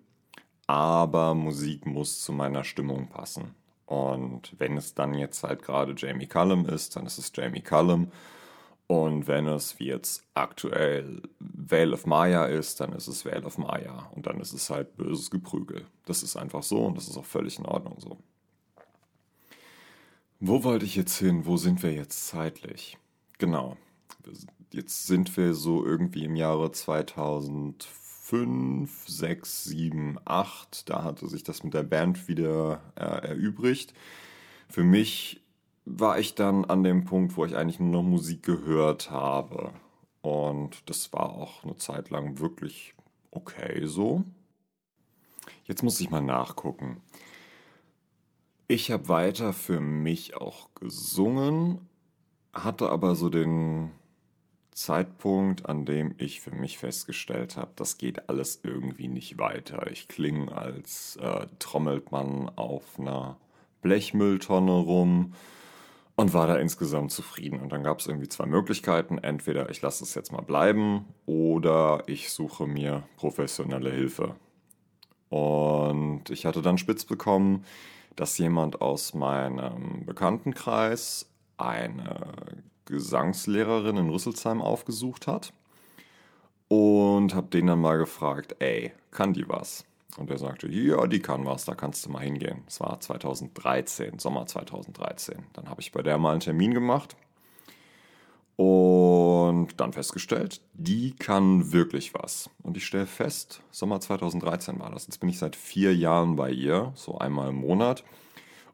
aber 0.71 1.35
Musik 1.35 1.85
muss 1.85 2.23
zu 2.23 2.33
meiner 2.33 2.63
Stimmung 2.63 3.09
passen. 3.09 3.57
Und 3.87 4.55
wenn 4.59 4.77
es 4.77 4.95
dann 4.95 5.15
jetzt 5.15 5.43
halt 5.43 5.65
gerade 5.65 5.97
Jamie 5.97 6.29
Cullum 6.29 6.65
ist, 6.65 6.95
dann 6.95 7.07
ist 7.07 7.19
es 7.19 7.33
Jamie 7.35 7.61
Cullum. 7.61 8.13
Und 8.87 9.27
wenn 9.27 9.49
es 9.49 9.81
wie 9.81 9.87
jetzt 9.87 10.23
aktuell 10.35 11.23
Vale 11.41 11.93
of 11.93 12.07
Maya 12.07 12.45
ist, 12.45 12.79
dann 12.79 12.93
ist 12.93 13.09
es 13.09 13.25
Vale 13.25 13.45
of 13.45 13.59
Maya. 13.59 14.11
Und 14.15 14.27
dann 14.27 14.41
ist 14.41 14.53
es 14.53 14.71
halt 14.71 14.97
böses 14.97 15.33
Geprügel. 15.33 15.87
Das 16.07 16.23
ist 16.23 16.37
einfach 16.37 16.63
so 16.63 16.87
und 16.87 16.97
das 16.97 17.09
ist 17.09 17.17
auch 17.17 17.25
völlig 17.25 17.59
in 17.59 17.67
Ordnung 17.67 17.97
so. 17.99 18.19
Wo 20.39 20.63
wollte 20.63 20.87
ich 20.87 20.95
jetzt 20.95 21.19
hin? 21.19 21.47
Wo 21.47 21.57
sind 21.57 21.83
wir 21.83 21.93
jetzt 21.93 22.29
zeitlich? 22.29 22.97
Genau. 23.39 23.77
Jetzt 24.71 25.09
sind 25.09 25.37
wir 25.37 25.55
so 25.55 25.85
irgendwie 25.85 26.25
im 26.25 26.37
Jahre 26.37 26.71
2004. 26.71 28.10
5, 28.31 29.09
6, 29.09 29.65
7, 29.65 30.19
8. 30.25 30.89
Da 30.89 31.03
hatte 31.03 31.27
sich 31.27 31.43
das 31.43 31.65
mit 31.65 31.75
der 31.75 31.83
Band 31.83 32.29
wieder 32.29 32.81
äh, 32.95 33.29
erübrigt. 33.29 33.93
Für 34.69 34.85
mich 34.85 35.41
war 35.85 36.17
ich 36.21 36.37
dann 36.37 36.65
an 36.65 36.85
dem 36.85 37.05
Punkt, 37.05 37.37
wo 37.37 37.45
ich 37.45 37.57
eigentlich 37.57 37.81
nur 37.81 37.91
noch 37.91 38.09
Musik 38.09 38.45
gehört 38.45 39.11
habe. 39.11 39.73
Und 40.23 40.89
das 40.89 41.13
war 41.13 41.31
auch 41.31 41.65
eine 41.65 41.77
Zeit 41.77 42.11
lang 42.11 42.39
wirklich 42.39 42.95
okay 43.33 43.85
so. 43.87 44.23
Jetzt 45.65 45.83
muss 45.83 46.01
ich 46.01 46.11
mal 46.11 46.21
nachgucken. 46.21 47.01
Ich 48.69 48.93
habe 48.93 49.09
weiter 49.09 49.53
für 49.53 49.81
mich 49.81 50.37
auch 50.37 50.73
gesungen, 50.77 51.81
hatte 52.53 52.91
aber 52.91 53.17
so 53.17 53.29
den 53.29 53.91
Zeitpunkt, 54.73 55.69
an 55.69 55.85
dem 55.85 56.15
ich 56.19 56.41
für 56.41 56.53
mich 56.53 56.79
festgestellt 56.79 57.57
habe, 57.57 57.73
das 57.77 57.99
geht 57.99 58.29
alles 58.29 58.61
irgendwie 58.63 59.09
nicht 59.09 59.39
weiter. 59.39 59.91
Ich 59.91 60.09
klinge 60.09 60.57
als 60.57 61.17
äh, 61.17 61.47
trommelt 61.59 62.13
man 62.13 62.49
auf 62.57 62.99
einer 62.99 63.37
Blechmülltonne 63.83 64.73
rum 64.73 65.35
und 66.17 66.35
war 66.35 66.47
da 66.47 66.57
insgesamt 66.57 67.13
zufrieden. 67.13 67.61
Und 67.61 67.73
dann 67.73 67.83
gab 67.83 68.01
es 68.01 68.07
irgendwie 68.07 68.29
zwei 68.29 68.47
Möglichkeiten. 68.47 69.19
Entweder 69.19 69.71
ich 69.71 69.81
lasse 69.83 70.05
es 70.05 70.15
jetzt 70.15 70.33
mal 70.33 70.43
bleiben 70.43 71.07
oder 71.27 72.03
ich 72.07 72.31
suche 72.31 72.67
mir 72.67 73.05
professionelle 73.17 73.91
Hilfe. 73.91 74.35
Und 75.31 76.29
ich 76.31 76.45
hatte 76.45 76.63
dann 76.63 76.79
spitz 76.79 77.05
bekommen, 77.05 77.65
dass 78.17 78.37
jemand 78.39 78.83
aus 78.83 79.15
meinem 79.15 80.05
Bekanntenkreis 80.05 81.31
eine 81.57 82.35
Gesangslehrerin 82.91 83.97
in 83.97 84.11
Rüsselsheim 84.11 84.61
aufgesucht 84.61 85.27
hat 85.27 85.53
und 86.69 87.35
habe 87.35 87.49
den 87.49 87.67
dann 87.67 87.81
mal 87.81 87.99
gefragt, 87.99 88.57
ey, 88.59 88.93
kann 89.11 89.33
die 89.33 89.49
was? 89.49 89.85
Und 90.17 90.31
er 90.31 90.39
sagte, 90.39 90.69
ja, 90.69 91.07
die 91.07 91.21
kann 91.21 91.47
was, 91.47 91.65
da 91.65 91.75
kannst 91.75 92.05
du 92.05 92.11
mal 92.11 92.23
hingehen. 92.23 92.63
Das 92.67 92.81
war 92.81 93.01
2013, 93.01 94.19
Sommer 94.19 94.47
2013. 94.47 95.47
Dann 95.53 95.71
habe 95.71 95.81
ich 95.81 95.93
bei 95.93 96.03
der 96.03 96.19
mal 96.19 96.33
einen 96.33 96.41
Termin 96.41 96.75
gemacht 96.75 97.17
und 98.61 99.81
dann 99.81 99.95
festgestellt, 99.95 100.61
die 100.75 101.13
kann 101.13 101.73
wirklich 101.73 102.13
was. 102.13 102.51
Und 102.63 102.77
ich 102.77 102.85
stelle 102.85 103.07
fest, 103.07 103.63
Sommer 103.71 104.01
2013 104.01 104.79
war 104.79 104.91
das. 104.91 105.07
Jetzt 105.07 105.19
bin 105.19 105.31
ich 105.31 105.39
seit 105.39 105.57
vier 105.57 105.97
Jahren 105.97 106.37
bei 106.37 106.51
ihr, 106.51 106.93
so 106.95 107.17
einmal 107.17 107.49
im 107.49 107.55
Monat. 107.55 108.05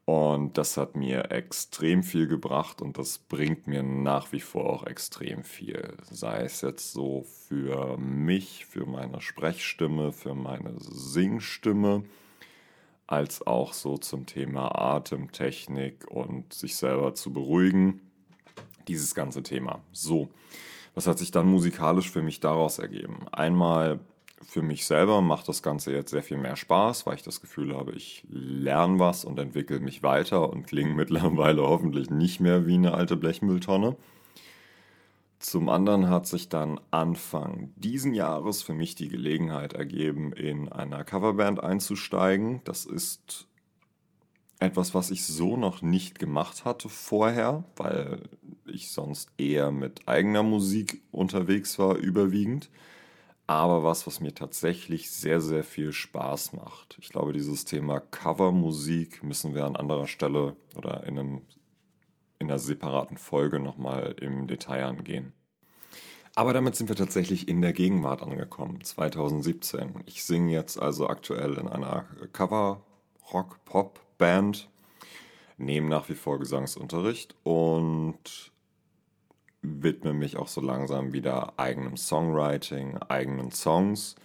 Und 0.06 0.56
das 0.56 0.76
hat 0.76 0.94
mir 0.94 1.32
extrem 1.32 2.04
viel 2.04 2.28
gebracht 2.28 2.80
und 2.80 2.96
das 2.96 3.18
bringt 3.18 3.66
mir 3.66 3.82
nach 3.82 4.30
wie 4.30 4.40
vor 4.40 4.70
auch 4.70 4.86
extrem 4.86 5.42
viel. 5.42 5.96
Sei 6.08 6.42
es 6.42 6.60
jetzt 6.60 6.92
so 6.92 7.26
für 7.48 7.96
mich, 7.98 8.66
für 8.66 8.86
meine 8.86 9.20
Sprechstimme, 9.20 10.12
für 10.12 10.36
meine 10.36 10.74
Singstimme, 10.78 12.04
als 13.08 13.44
auch 13.48 13.72
so 13.72 13.98
zum 13.98 14.26
Thema 14.26 14.80
Atemtechnik 14.80 16.08
und 16.08 16.54
sich 16.54 16.76
selber 16.76 17.16
zu 17.16 17.32
beruhigen. 17.32 18.00
Dieses 18.86 19.12
ganze 19.12 19.42
Thema. 19.42 19.80
So, 19.90 20.28
was 20.94 21.08
hat 21.08 21.18
sich 21.18 21.32
dann 21.32 21.48
musikalisch 21.48 22.12
für 22.12 22.22
mich 22.22 22.38
daraus 22.38 22.78
ergeben? 22.78 23.26
Einmal 23.32 23.98
für 24.42 24.62
mich 24.62 24.84
selber 24.86 25.22
macht 25.22 25.48
das 25.48 25.62
Ganze 25.62 25.92
jetzt 25.92 26.10
sehr 26.10 26.22
viel 26.22 26.36
mehr 26.36 26.56
Spaß, 26.56 27.06
weil 27.06 27.14
ich 27.14 27.22
das 27.22 27.40
Gefühl 27.40 27.74
habe, 27.74 27.92
ich 27.92 28.24
lerne 28.28 28.98
was 28.98 29.24
und 29.24 29.38
entwickle 29.38 29.80
mich 29.80 30.02
weiter 30.02 30.50
und 30.50 30.66
klinge 30.66 30.94
mittlerweile 30.94 31.62
hoffentlich 31.62 32.10
nicht 32.10 32.40
mehr 32.40 32.66
wie 32.66 32.74
eine 32.74 32.94
alte 32.94 33.16
Blechmülltonne. 33.16 33.96
Zum 35.38 35.68
anderen 35.68 36.08
hat 36.08 36.26
sich 36.26 36.48
dann 36.48 36.80
Anfang 36.90 37.72
diesen 37.76 38.14
Jahres 38.14 38.62
für 38.62 38.72
mich 38.72 38.94
die 38.94 39.08
Gelegenheit 39.08 39.74
ergeben, 39.74 40.32
in 40.32 40.70
einer 40.72 41.04
Coverband 41.04 41.62
einzusteigen. 41.62 42.62
Das 42.64 42.86
ist 42.86 43.46
etwas, 44.58 44.94
was 44.94 45.10
ich 45.10 45.26
so 45.26 45.58
noch 45.58 45.82
nicht 45.82 46.18
gemacht 46.18 46.64
hatte 46.64 46.88
vorher, 46.88 47.64
weil 47.76 48.22
ich 48.64 48.90
sonst 48.90 49.30
eher 49.36 49.70
mit 49.70 50.08
eigener 50.08 50.42
Musik 50.42 51.02
unterwegs 51.12 51.78
war, 51.78 51.96
überwiegend 51.96 52.70
aber 53.46 53.84
was, 53.84 54.06
was 54.06 54.20
mir 54.20 54.34
tatsächlich 54.34 55.10
sehr, 55.10 55.40
sehr 55.40 55.62
viel 55.62 55.92
Spaß 55.92 56.54
macht. 56.54 56.96
Ich 57.00 57.10
glaube, 57.10 57.32
dieses 57.32 57.64
Thema 57.64 58.00
Covermusik 58.00 59.22
müssen 59.22 59.54
wir 59.54 59.64
an 59.64 59.76
anderer 59.76 60.08
Stelle 60.08 60.56
oder 60.74 61.04
in, 61.04 61.16
einem, 61.18 61.42
in 62.38 62.48
einer 62.48 62.58
separaten 62.58 63.16
Folge 63.16 63.60
nochmal 63.60 64.16
im 64.20 64.48
Detail 64.48 64.84
angehen. 64.84 65.32
Aber 66.34 66.52
damit 66.52 66.76
sind 66.76 66.90
wir 66.90 66.96
tatsächlich 66.96 67.48
in 67.48 67.62
der 67.62 67.72
Gegenwart 67.72 68.22
angekommen, 68.22 68.84
2017. 68.84 70.02
Ich 70.04 70.24
singe 70.24 70.52
jetzt 70.52 70.78
also 70.78 71.08
aktuell 71.08 71.54
in 71.54 71.66
einer 71.66 72.04
Cover-Rock-Pop-Band, 72.32 74.68
nehme 75.56 75.88
nach 75.88 76.10
wie 76.10 76.14
vor 76.14 76.38
Gesangsunterricht 76.38 77.34
und 77.42 78.52
widme 79.62 80.12
mich 80.12 80.36
auch 80.36 80.48
so 80.48 80.60
langsam 80.60 81.12
wieder 81.12 81.58
eigenem 81.58 81.96
Songwriting, 81.96 82.98
eigenen 82.98 83.50
Songs. 83.50 84.16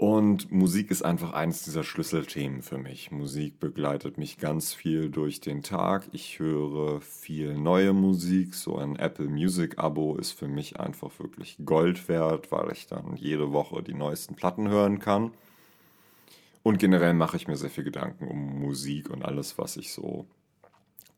Und 0.00 0.50
Musik 0.50 0.90
ist 0.90 1.02
einfach 1.02 1.34
eines 1.34 1.62
dieser 1.62 1.84
Schlüsselthemen 1.84 2.62
für 2.62 2.78
mich. 2.78 3.10
Musik 3.10 3.60
begleitet 3.60 4.16
mich 4.16 4.38
ganz 4.38 4.72
viel 4.72 5.10
durch 5.10 5.42
den 5.42 5.62
Tag. 5.62 6.08
Ich 6.12 6.38
höre 6.38 7.02
viel 7.02 7.54
neue 7.54 7.92
Musik. 7.92 8.54
So 8.54 8.78
ein 8.78 8.96
Apple 8.96 9.28
Music 9.28 9.78
Abo 9.78 10.16
ist 10.16 10.32
für 10.32 10.48
mich 10.48 10.80
einfach 10.80 11.10
wirklich 11.18 11.58
Gold 11.66 12.08
wert, 12.08 12.50
weil 12.50 12.72
ich 12.72 12.86
dann 12.86 13.14
jede 13.16 13.52
Woche 13.52 13.82
die 13.82 13.92
neuesten 13.92 14.36
Platten 14.36 14.68
hören 14.70 15.00
kann. 15.00 15.32
Und 16.62 16.78
generell 16.78 17.12
mache 17.12 17.36
ich 17.36 17.46
mir 17.46 17.56
sehr 17.56 17.68
viel 17.68 17.84
Gedanken 17.84 18.26
um 18.26 18.58
Musik 18.58 19.10
und 19.10 19.22
alles, 19.22 19.58
was 19.58 19.74
sich 19.74 19.92
so 19.92 20.24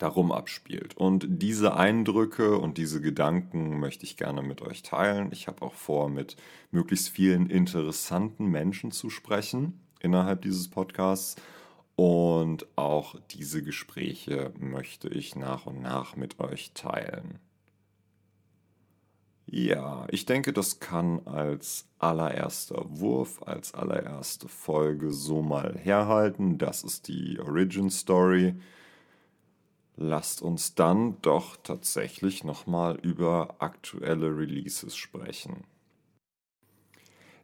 darum 0.02 0.32
abspielt. 0.32 0.96
Und 0.96 1.26
diese 1.28 1.76
Eindrücke 1.76 2.58
und 2.58 2.76
diese 2.76 3.00
Gedanken 3.00 3.78
möchte 3.78 4.04
ich 4.04 4.16
gerne 4.16 4.42
mit 4.42 4.60
euch 4.60 4.82
teilen. 4.82 5.30
Ich 5.32 5.46
habe 5.46 5.62
auch 5.62 5.74
vor, 5.74 6.08
mit 6.08 6.36
möglichst 6.72 7.08
vielen 7.08 7.48
interessanten 7.48 8.46
Menschen 8.46 8.90
zu 8.90 9.10
sprechen 9.10 9.80
innerhalb 10.00 10.42
dieses 10.42 10.68
Podcasts. 10.68 11.36
Und 11.94 12.66
auch 12.76 13.14
diese 13.30 13.62
Gespräche 13.62 14.52
möchte 14.58 15.08
ich 15.08 15.36
nach 15.36 15.66
und 15.66 15.80
nach 15.80 16.16
mit 16.16 16.40
euch 16.40 16.72
teilen. 16.74 17.38
Ja, 19.46 20.06
ich 20.10 20.24
denke, 20.24 20.52
das 20.52 20.80
kann 20.80 21.26
als 21.26 21.86
allererster 21.98 22.86
Wurf, 22.88 23.42
als 23.44 23.74
allererste 23.74 24.48
Folge 24.48 25.12
so 25.12 25.42
mal 25.42 25.76
herhalten. 25.78 26.58
Das 26.58 26.82
ist 26.82 27.06
die 27.06 27.38
Origin 27.38 27.90
Story. 27.90 28.54
Lasst 29.96 30.40
uns 30.40 30.74
dann 30.74 31.20
doch 31.20 31.56
tatsächlich 31.62 32.44
nochmal 32.44 32.98
über 33.02 33.56
aktuelle 33.58 34.36
Releases 34.36 34.96
sprechen. 34.96 35.64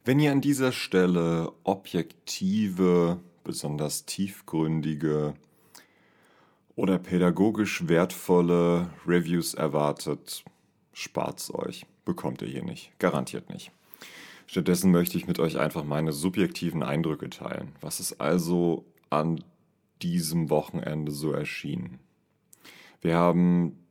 Wenn 0.04 0.20
ihr 0.20 0.32
an 0.32 0.40
dieser 0.40 0.72
Stelle 0.72 1.52
objektive, 1.64 3.20
besonders 3.44 4.06
tiefgründige 4.06 5.34
oder 6.76 6.98
pädagogisch 6.98 7.88
wertvolle 7.88 8.90
Reviews 9.06 9.52
erwartet, 9.52 10.44
spart's 10.94 11.52
euch. 11.52 11.84
Bekommt 12.06 12.40
ihr 12.40 12.48
hier 12.48 12.64
nicht. 12.64 12.98
Garantiert 12.98 13.50
nicht. 13.50 13.70
Stattdessen 14.46 14.90
möchte 14.90 15.18
ich 15.18 15.26
mit 15.26 15.38
euch 15.38 15.58
einfach 15.58 15.84
meine 15.84 16.12
subjektiven 16.12 16.82
Eindrücke 16.82 17.28
teilen. 17.28 17.76
Was 17.82 18.00
ist 18.00 18.18
also 18.18 18.86
an 19.10 19.44
diesem 20.00 20.48
Wochenende 20.48 21.12
so 21.12 21.32
erschienen? 21.32 21.98
Wir 23.00 23.16
haben 23.16 23.88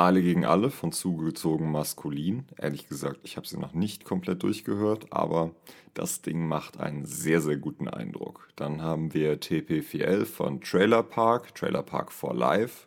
alle 0.00 0.22
gegen 0.22 0.46
alle 0.46 0.70
von 0.70 0.92
zugezogen 0.92 1.70
maskulin. 1.70 2.46
Ehrlich 2.56 2.88
gesagt, 2.88 3.20
ich 3.22 3.36
habe 3.36 3.46
sie 3.46 3.58
noch 3.58 3.74
nicht 3.74 4.04
komplett 4.04 4.42
durchgehört, 4.42 5.12
aber 5.12 5.50
das 5.92 6.22
Ding 6.22 6.48
macht 6.48 6.80
einen 6.80 7.04
sehr, 7.04 7.42
sehr 7.42 7.58
guten 7.58 7.86
Eindruck. 7.86 8.48
Dann 8.56 8.82
haben 8.82 9.12
wir 9.12 9.38
TP4L 9.40 10.24
von 10.24 10.60
Trailer 10.62 11.02
Park, 11.02 11.54
Trailer 11.54 11.82
Park 11.82 12.12
for 12.12 12.34
Life. 12.34 12.86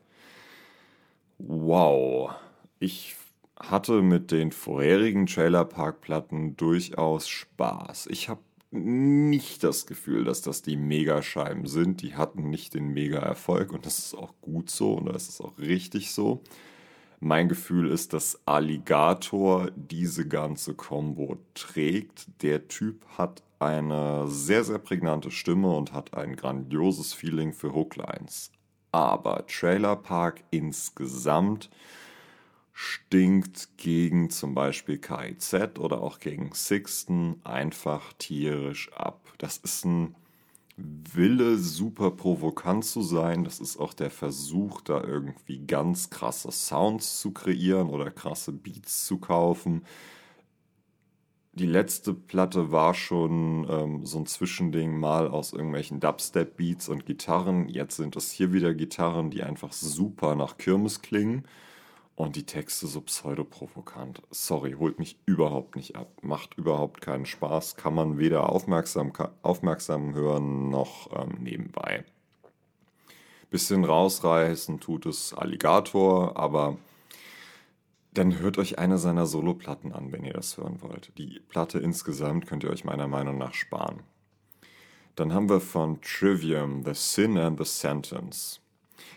Wow, 1.37 2.31
ich 2.79 3.15
hatte 3.59 4.01
mit 4.01 4.31
den 4.31 4.51
vorherigen 4.51 5.27
Trailer 5.27 5.65
Park 5.65 6.01
Platten 6.01 6.57
durchaus 6.57 7.27
Spaß. 7.27 8.07
Ich 8.07 8.27
habe 8.27 8.41
nicht 8.73 9.63
das 9.63 9.85
Gefühl, 9.85 10.23
dass 10.23 10.41
das 10.41 10.61
die 10.61 10.77
Megascheiben 10.77 11.67
sind. 11.67 12.01
Die 12.01 12.15
hatten 12.15 12.49
nicht 12.49 12.73
den 12.73 12.89
Mega-Erfolg 12.89 13.71
und 13.71 13.85
das 13.85 13.99
ist 13.99 14.15
auch 14.15 14.33
gut 14.41 14.69
so 14.69 14.93
und 14.95 15.05
das 15.05 15.29
ist 15.29 15.41
auch 15.41 15.57
richtig 15.57 16.11
so. 16.11 16.43
Mein 17.19 17.47
Gefühl 17.47 17.89
ist, 17.89 18.11
dass 18.11 18.41
Alligator 18.45 19.71
diese 19.75 20.27
ganze 20.27 20.73
Combo 20.73 21.37
trägt. 21.53 22.27
Der 22.41 22.67
Typ 22.67 23.05
hat 23.17 23.43
eine 23.59 24.27
sehr, 24.27 24.63
sehr 24.65 24.79
prägnante 24.79 25.31
Stimme 25.31 25.73
und 25.73 25.93
hat 25.93 26.15
ein 26.15 26.35
grandioses 26.35 27.13
Feeling 27.13 27.53
für 27.53 27.73
Hooklines. 27.73 28.51
Aber 28.91 29.47
Trailer 29.47 29.95
Park 29.95 30.43
insgesamt 30.51 31.69
stinkt 32.73 33.77
gegen 33.77 34.29
zum 34.31 34.55
Beispiel 34.55 34.97
KIZ 34.97 35.79
oder 35.79 36.01
auch 36.01 36.19
gegen 36.19 36.51
Sixten 36.53 37.39
einfach 37.43 38.13
tierisch 38.13 38.91
ab. 38.93 39.33
Das 39.37 39.57
ist 39.57 39.85
ein 39.85 40.15
Wille, 40.75 41.59
super 41.59 42.09
provokant 42.09 42.83
zu 42.83 43.03
sein. 43.03 43.43
Das 43.43 43.59
ist 43.59 43.77
auch 43.77 43.93
der 43.93 44.09
Versuch, 44.09 44.81
da 44.81 45.03
irgendwie 45.03 45.59
ganz 45.59 46.09
krasse 46.09 46.51
Sounds 46.51 47.19
zu 47.19 47.31
kreieren 47.31 47.89
oder 47.89 48.09
krasse 48.09 48.51
Beats 48.51 49.05
zu 49.05 49.19
kaufen. 49.19 49.83
Die 51.55 51.67
letzte 51.67 52.15
Platte 52.15 52.71
war 52.71 52.95
schon 52.95 53.67
ähm, 53.69 54.05
so 54.07 54.17
ein 54.17 54.25
Zwischending 54.25 54.97
mal 54.99 55.27
aus 55.27 55.53
irgendwelchen 55.53 55.99
Dubstep-Beats 55.99 56.89
und 56.89 57.05
Gitarren. 57.05 57.69
Jetzt 57.69 57.97
sind 57.97 58.15
es 58.15 58.31
hier 58.31 58.51
wieder 58.51 58.73
Gitarren, 58.73 59.29
die 59.29 59.43
einfach 59.43 59.71
super 59.71 60.35
nach 60.35 60.57
Kirmes 60.57 61.03
klingen. 61.03 61.45
Und 62.15 62.35
die 62.35 62.45
Texte 62.45 62.85
so 62.85 63.01
pseudoprovokant. 63.01 64.21
Sorry, 64.29 64.73
holt 64.73 64.99
mich 64.99 65.17
überhaupt 65.25 65.75
nicht 65.75 65.95
ab. 65.95 66.09
Macht 66.21 66.55
überhaupt 66.57 67.01
keinen 67.01 67.25
Spaß. 67.25 67.75
Kann 67.75 67.95
man 67.95 68.19
weder 68.19 68.49
aufmerksam, 68.49 69.11
aufmerksam 69.41 70.13
hören 70.13 70.69
noch 70.69 71.09
ähm, 71.11 71.39
nebenbei. 71.41 72.05
Bisschen 73.49 73.83
rausreißen 73.83 74.79
tut 74.79 75.05
es 75.05 75.33
Alligator, 75.33 76.37
aber 76.37 76.77
dann 78.13 78.39
hört 78.39 78.59
euch 78.59 78.77
eine 78.77 78.99
seiner 78.99 79.25
Soloplatten 79.25 79.91
an, 79.91 80.11
wenn 80.11 80.23
ihr 80.23 80.33
das 80.33 80.57
hören 80.57 80.81
wollt. 80.81 81.17
Die 81.17 81.39
Platte 81.49 81.79
insgesamt 81.79 82.45
könnt 82.45 82.63
ihr 82.63 82.69
euch 82.69 82.83
meiner 82.83 83.07
Meinung 83.07 83.37
nach 83.39 83.53
sparen. 83.53 84.03
Dann 85.15 85.33
haben 85.33 85.49
wir 85.49 85.59
von 85.59 85.99
Trivium 86.01 86.83
The 86.83 86.93
Sin 86.93 87.37
and 87.37 87.57
the 87.57 87.65
Sentence. 87.65 88.59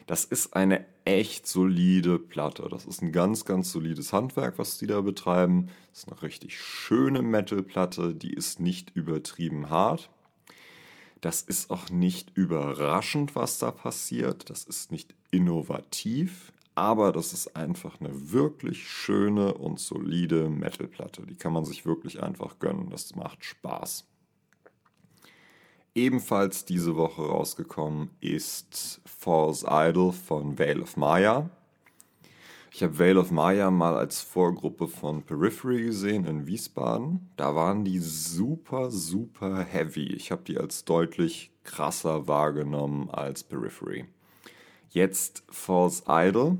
Das 0.07 0.25
ist 0.25 0.55
eine 0.55 0.85
echt 1.05 1.49
solide 1.49 2.19
Platte. 2.19 2.69
Das 2.71 2.85
ist 2.85 3.03
ein 3.03 3.11
ganz, 3.11 3.45
ganz 3.45 3.73
solides 3.73 4.13
Handwerk, 4.13 4.59
was 4.59 4.79
die 4.79 4.87
da 4.87 5.01
betreiben. 5.01 5.69
Das 5.91 6.01
ist 6.01 6.09
eine 6.09 6.23
richtig 6.23 6.59
schöne 6.61 7.23
Metal-Platte, 7.23 8.15
die 8.15 8.33
ist 8.33 8.61
nicht 8.61 8.95
übertrieben 8.95 9.69
hart. 9.69 10.09
Das 11.21 11.43
ist 11.43 11.71
auch 11.71 11.91
nicht 11.91 12.37
überraschend, 12.37 13.35
was 13.35 13.59
da 13.59 13.73
passiert. 13.73 14.49
Das 14.49 14.65
ist 14.65 14.93
nicht 14.93 15.15
innovativ, 15.33 16.53
aber 16.77 17.11
das 17.11 17.33
ist 17.33 17.57
einfach 17.57 18.01
eine 18.01 18.31
wirklich 18.31 18.87
schöne 18.89 19.55
und 19.55 19.81
solide 19.81 20.49
Metal-Platte. 20.49 21.27
Die 21.27 21.35
kann 21.37 21.53
man 21.53 21.65
sich 21.65 21.85
wirklich 21.85 22.23
einfach 22.23 22.61
gönnen. 22.61 22.91
Das 22.91 23.17
macht 23.17 23.45
Spaß. 23.45 24.05
Ebenfalls 25.97 26.67
diese 26.67 26.95
Woche 26.97 27.23
rausgekommen 27.23 28.11
ist 28.21 29.01
False 29.07 29.67
Idol 29.67 30.13
von 30.13 30.59
Veil 30.59 30.83
of 30.83 30.99
Maya. 30.99 31.49
Ich 32.71 32.83
habe 32.83 32.99
Veil 32.99 33.17
of 33.17 33.31
Maya 33.31 33.71
mal 33.71 33.97
als 33.97 34.21
Vorgruppe 34.21 34.89
von 34.89 35.23
Periphery 35.23 35.85
gesehen 35.85 36.27
in 36.27 36.47
Wiesbaden. 36.47 37.31
Da 37.39 37.55
waren 37.55 37.87
die 37.87 37.99
super, 38.01 38.91
super 38.91 39.65
heavy. 39.65 40.13
Ich 40.13 40.31
habe 40.31 40.43
die 40.47 40.59
als 40.59 40.85
deutlich 40.85 41.51
krasser 41.65 42.29
wahrgenommen 42.29 43.09
als 43.09 43.43
Periphery. 43.43 44.05
Jetzt 44.91 45.45
False 45.49 46.03
Idol 46.07 46.59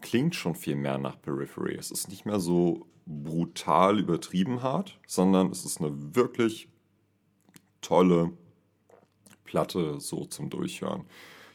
klingt 0.00 0.34
schon 0.34 0.56
viel 0.56 0.74
mehr 0.74 0.98
nach 0.98 1.22
Periphery. 1.22 1.76
Es 1.76 1.92
ist 1.92 2.08
nicht 2.08 2.26
mehr 2.26 2.40
so 2.40 2.84
brutal 3.06 4.00
übertrieben 4.00 4.64
hart, 4.64 4.98
sondern 5.06 5.52
es 5.52 5.64
ist 5.64 5.80
eine 5.80 6.16
wirklich 6.16 6.68
tolle 7.80 8.32
Platte 9.46 9.98
so 10.00 10.24
zum 10.26 10.50
Durchhören. 10.50 11.04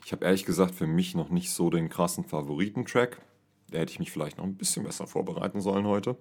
Ich 0.05 0.11
habe 0.11 0.25
ehrlich 0.25 0.45
gesagt 0.45 0.73
für 0.73 0.87
mich 0.87 1.13
noch 1.13 1.29
nicht 1.29 1.51
so 1.51 1.69
den 1.69 1.89
krassen 1.89 2.23
Favoritentrack. 2.23 3.21
Da 3.69 3.79
hätte 3.79 3.91
ich 3.91 3.99
mich 3.99 4.11
vielleicht 4.11 4.37
noch 4.37 4.45
ein 4.45 4.55
bisschen 4.55 4.83
besser 4.83 5.07
vorbereiten 5.07 5.61
sollen 5.61 5.85
heute. 5.85 6.17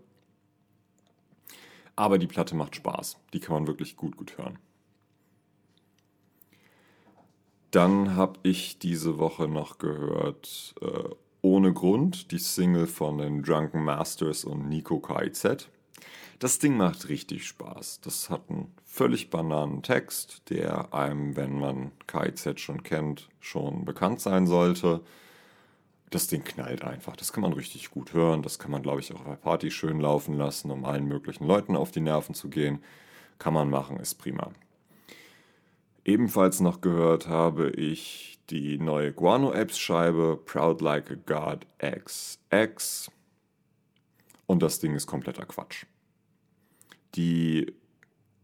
Aber 1.97 2.19
die 2.19 2.27
Platte 2.27 2.55
macht 2.55 2.77
Spaß. 2.77 3.17
Die 3.33 3.41
kann 3.41 3.55
man 3.55 3.67
wirklich 3.67 3.97
gut, 3.97 4.17
gut 4.17 4.39
hören. 4.39 4.59
Dann 7.71 8.17
habe 8.17 8.39
ich 8.43 8.79
diese 8.79 9.19
Woche 9.19 9.47
noch 9.47 9.79
gehört 9.79 10.75
äh, 10.81 11.09
Ohne 11.43 11.73
Grund, 11.73 12.33
die 12.33 12.39
Single 12.39 12.87
von 12.87 13.19
den 13.19 13.43
Drunken 13.43 13.85
Masters 13.85 14.45
und 14.45 14.69
Nico 14.69 14.99
KIZ. 15.01 15.69
Das 16.41 16.59
Ding 16.59 16.79
macht 16.79 17.11
richtig 17.11 17.47
Spaß. 17.47 18.01
Das 18.01 18.31
hat 18.31 18.49
einen 18.49 18.73
völlig 18.87 19.29
bananen 19.29 19.83
Text, 19.83 20.49
der 20.49 20.95
einem, 20.95 21.37
wenn 21.37 21.59
man 21.59 21.93
KIZ 22.07 22.59
schon 22.59 22.83
kennt, 22.83 23.29
schon 23.41 23.85
bekannt 23.85 24.23
sein 24.23 24.47
sollte. 24.47 25.03
Das 26.09 26.29
Ding 26.29 26.43
knallt 26.43 26.83
einfach. 26.83 27.15
Das 27.15 27.35
kann 27.35 27.43
man 27.43 27.53
richtig 27.53 27.91
gut 27.91 28.15
hören. 28.15 28.43
Das 28.43 28.59
kann 28.59 28.71
man, 28.71 28.83
glaube 28.83 29.01
ich, 29.01 29.15
auch 29.15 29.21
bei 29.21 29.37
Party 29.37 29.71
schön 29.71 30.01
laufen 30.01 30.33
lassen, 30.33 30.71
um 30.71 30.87
allen 30.87 31.05
möglichen 31.05 31.45
Leuten 31.47 31.77
auf 31.77 31.91
die 31.91 32.01
Nerven 32.01 32.35
zu 32.35 32.49
gehen. 32.49 32.83
Kann 33.39 33.53
man 33.53 33.69
machen, 33.69 33.99
ist 33.99 34.15
prima. 34.15 34.51
Ebenfalls 36.07 36.61
noch 36.61 36.81
gehört 36.81 37.29
habe 37.29 37.69
ich 37.69 38.39
die 38.49 38.79
neue 38.79 39.13
Guano 39.13 39.53
Apps 39.53 39.79
Scheibe 39.79 40.41
Proud 40.43 40.81
Like 40.81 41.11
a 41.11 41.17
God 41.27 41.67
XX. 41.79 43.11
Und 44.47 44.63
das 44.63 44.81
Ding 44.81 44.95
ist 44.95 45.07
kompletter 45.07 45.45
Quatsch 45.45 45.85
die 47.15 47.73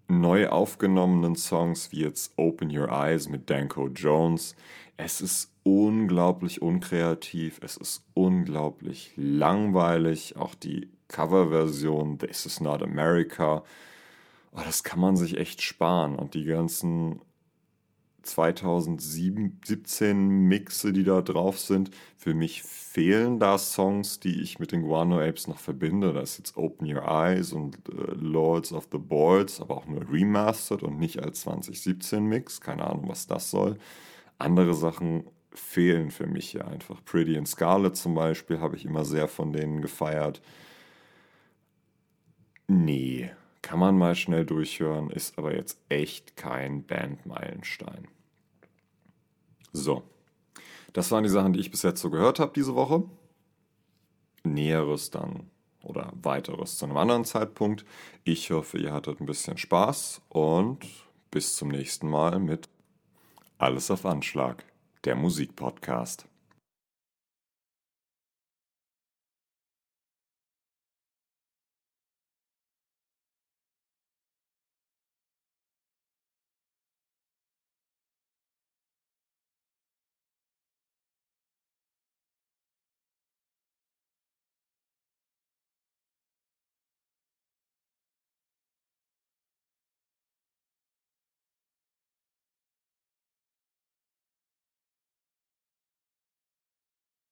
neu 0.08 0.48
aufgenommenen 0.48 1.36
Songs 1.36 1.92
wie 1.92 2.00
jetzt 2.00 2.32
Open 2.36 2.76
Your 2.76 2.88
Eyes 2.88 3.28
mit 3.28 3.50
Danko 3.50 3.88
Jones. 3.88 4.54
Es 4.96 5.20
ist 5.20 5.52
unglaublich 5.62 6.62
unkreativ, 6.62 7.58
es 7.62 7.76
ist 7.76 8.04
unglaublich 8.14 9.12
langweilig. 9.16 10.36
Auch 10.36 10.54
die 10.54 10.88
Coverversion 11.08 12.18
This 12.18 12.46
is 12.46 12.60
Not 12.60 12.82
America. 12.82 13.62
Oh, 14.52 14.60
das 14.64 14.84
kann 14.84 15.00
man 15.00 15.16
sich 15.16 15.36
echt 15.36 15.60
sparen. 15.60 16.16
Und 16.16 16.34
die 16.34 16.44
ganzen 16.44 17.20
2017 18.26 20.28
Mixe, 20.28 20.92
die 20.92 21.04
da 21.04 21.22
drauf 21.22 21.58
sind. 21.58 21.90
Für 22.16 22.34
mich 22.34 22.62
fehlen 22.62 23.38
da 23.38 23.58
Songs, 23.58 24.20
die 24.20 24.42
ich 24.42 24.58
mit 24.58 24.72
den 24.72 24.82
Guano 24.82 25.20
Apes 25.20 25.48
noch 25.48 25.58
verbinde. 25.58 26.12
Da 26.12 26.20
ist 26.20 26.38
jetzt 26.38 26.56
Open 26.56 26.92
Your 26.92 27.02
Eyes 27.02 27.52
und 27.52 27.76
äh, 27.88 28.14
Lords 28.14 28.72
of 28.72 28.88
the 28.92 28.98
Boards, 28.98 29.60
aber 29.60 29.76
auch 29.76 29.86
nur 29.86 30.10
remastered 30.10 30.82
und 30.82 30.98
nicht 30.98 31.22
als 31.22 31.42
2017 31.42 32.24
Mix. 32.24 32.60
Keine 32.60 32.86
Ahnung, 32.86 33.08
was 33.08 33.26
das 33.26 33.50
soll. 33.50 33.78
Andere 34.38 34.74
Sachen 34.74 35.24
fehlen 35.52 36.10
für 36.10 36.26
mich 36.26 36.50
hier 36.50 36.68
einfach. 36.68 37.02
Pretty 37.04 37.36
in 37.36 37.46
Scarlet 37.46 37.96
zum 37.96 38.14
Beispiel 38.14 38.60
habe 38.60 38.76
ich 38.76 38.84
immer 38.84 39.04
sehr 39.04 39.28
von 39.28 39.52
denen 39.52 39.80
gefeiert. 39.80 40.42
Nee, 42.68 43.30
kann 43.62 43.78
man 43.78 43.96
mal 43.98 44.14
schnell 44.14 44.44
durchhören, 44.44 45.10
ist 45.10 45.38
aber 45.38 45.54
jetzt 45.54 45.78
echt 45.88 46.36
kein 46.36 46.84
Bandmeilenstein. 46.84 48.08
So, 49.76 50.02
das 50.94 51.10
waren 51.10 51.22
die 51.22 51.28
Sachen, 51.28 51.52
die 51.52 51.60
ich 51.60 51.70
bis 51.70 51.82
jetzt 51.82 52.00
so 52.00 52.10
gehört 52.10 52.40
habe 52.40 52.52
diese 52.54 52.74
Woche. 52.74 53.04
Näheres 54.44 55.10
dann 55.10 55.50
oder 55.82 56.12
weiteres 56.22 56.78
zu 56.78 56.86
einem 56.86 56.96
anderen 56.96 57.24
Zeitpunkt. 57.24 57.84
Ich 58.24 58.50
hoffe, 58.50 58.78
ihr 58.78 58.92
hattet 58.92 59.20
ein 59.20 59.26
bisschen 59.26 59.58
Spaß 59.58 60.22
und 60.28 60.78
bis 61.30 61.56
zum 61.56 61.68
nächsten 61.68 62.08
Mal 62.08 62.38
mit 62.38 62.68
Alles 63.58 63.90
auf 63.90 64.06
Anschlag, 64.06 64.64
der 65.04 65.16
Musikpodcast. 65.16 66.26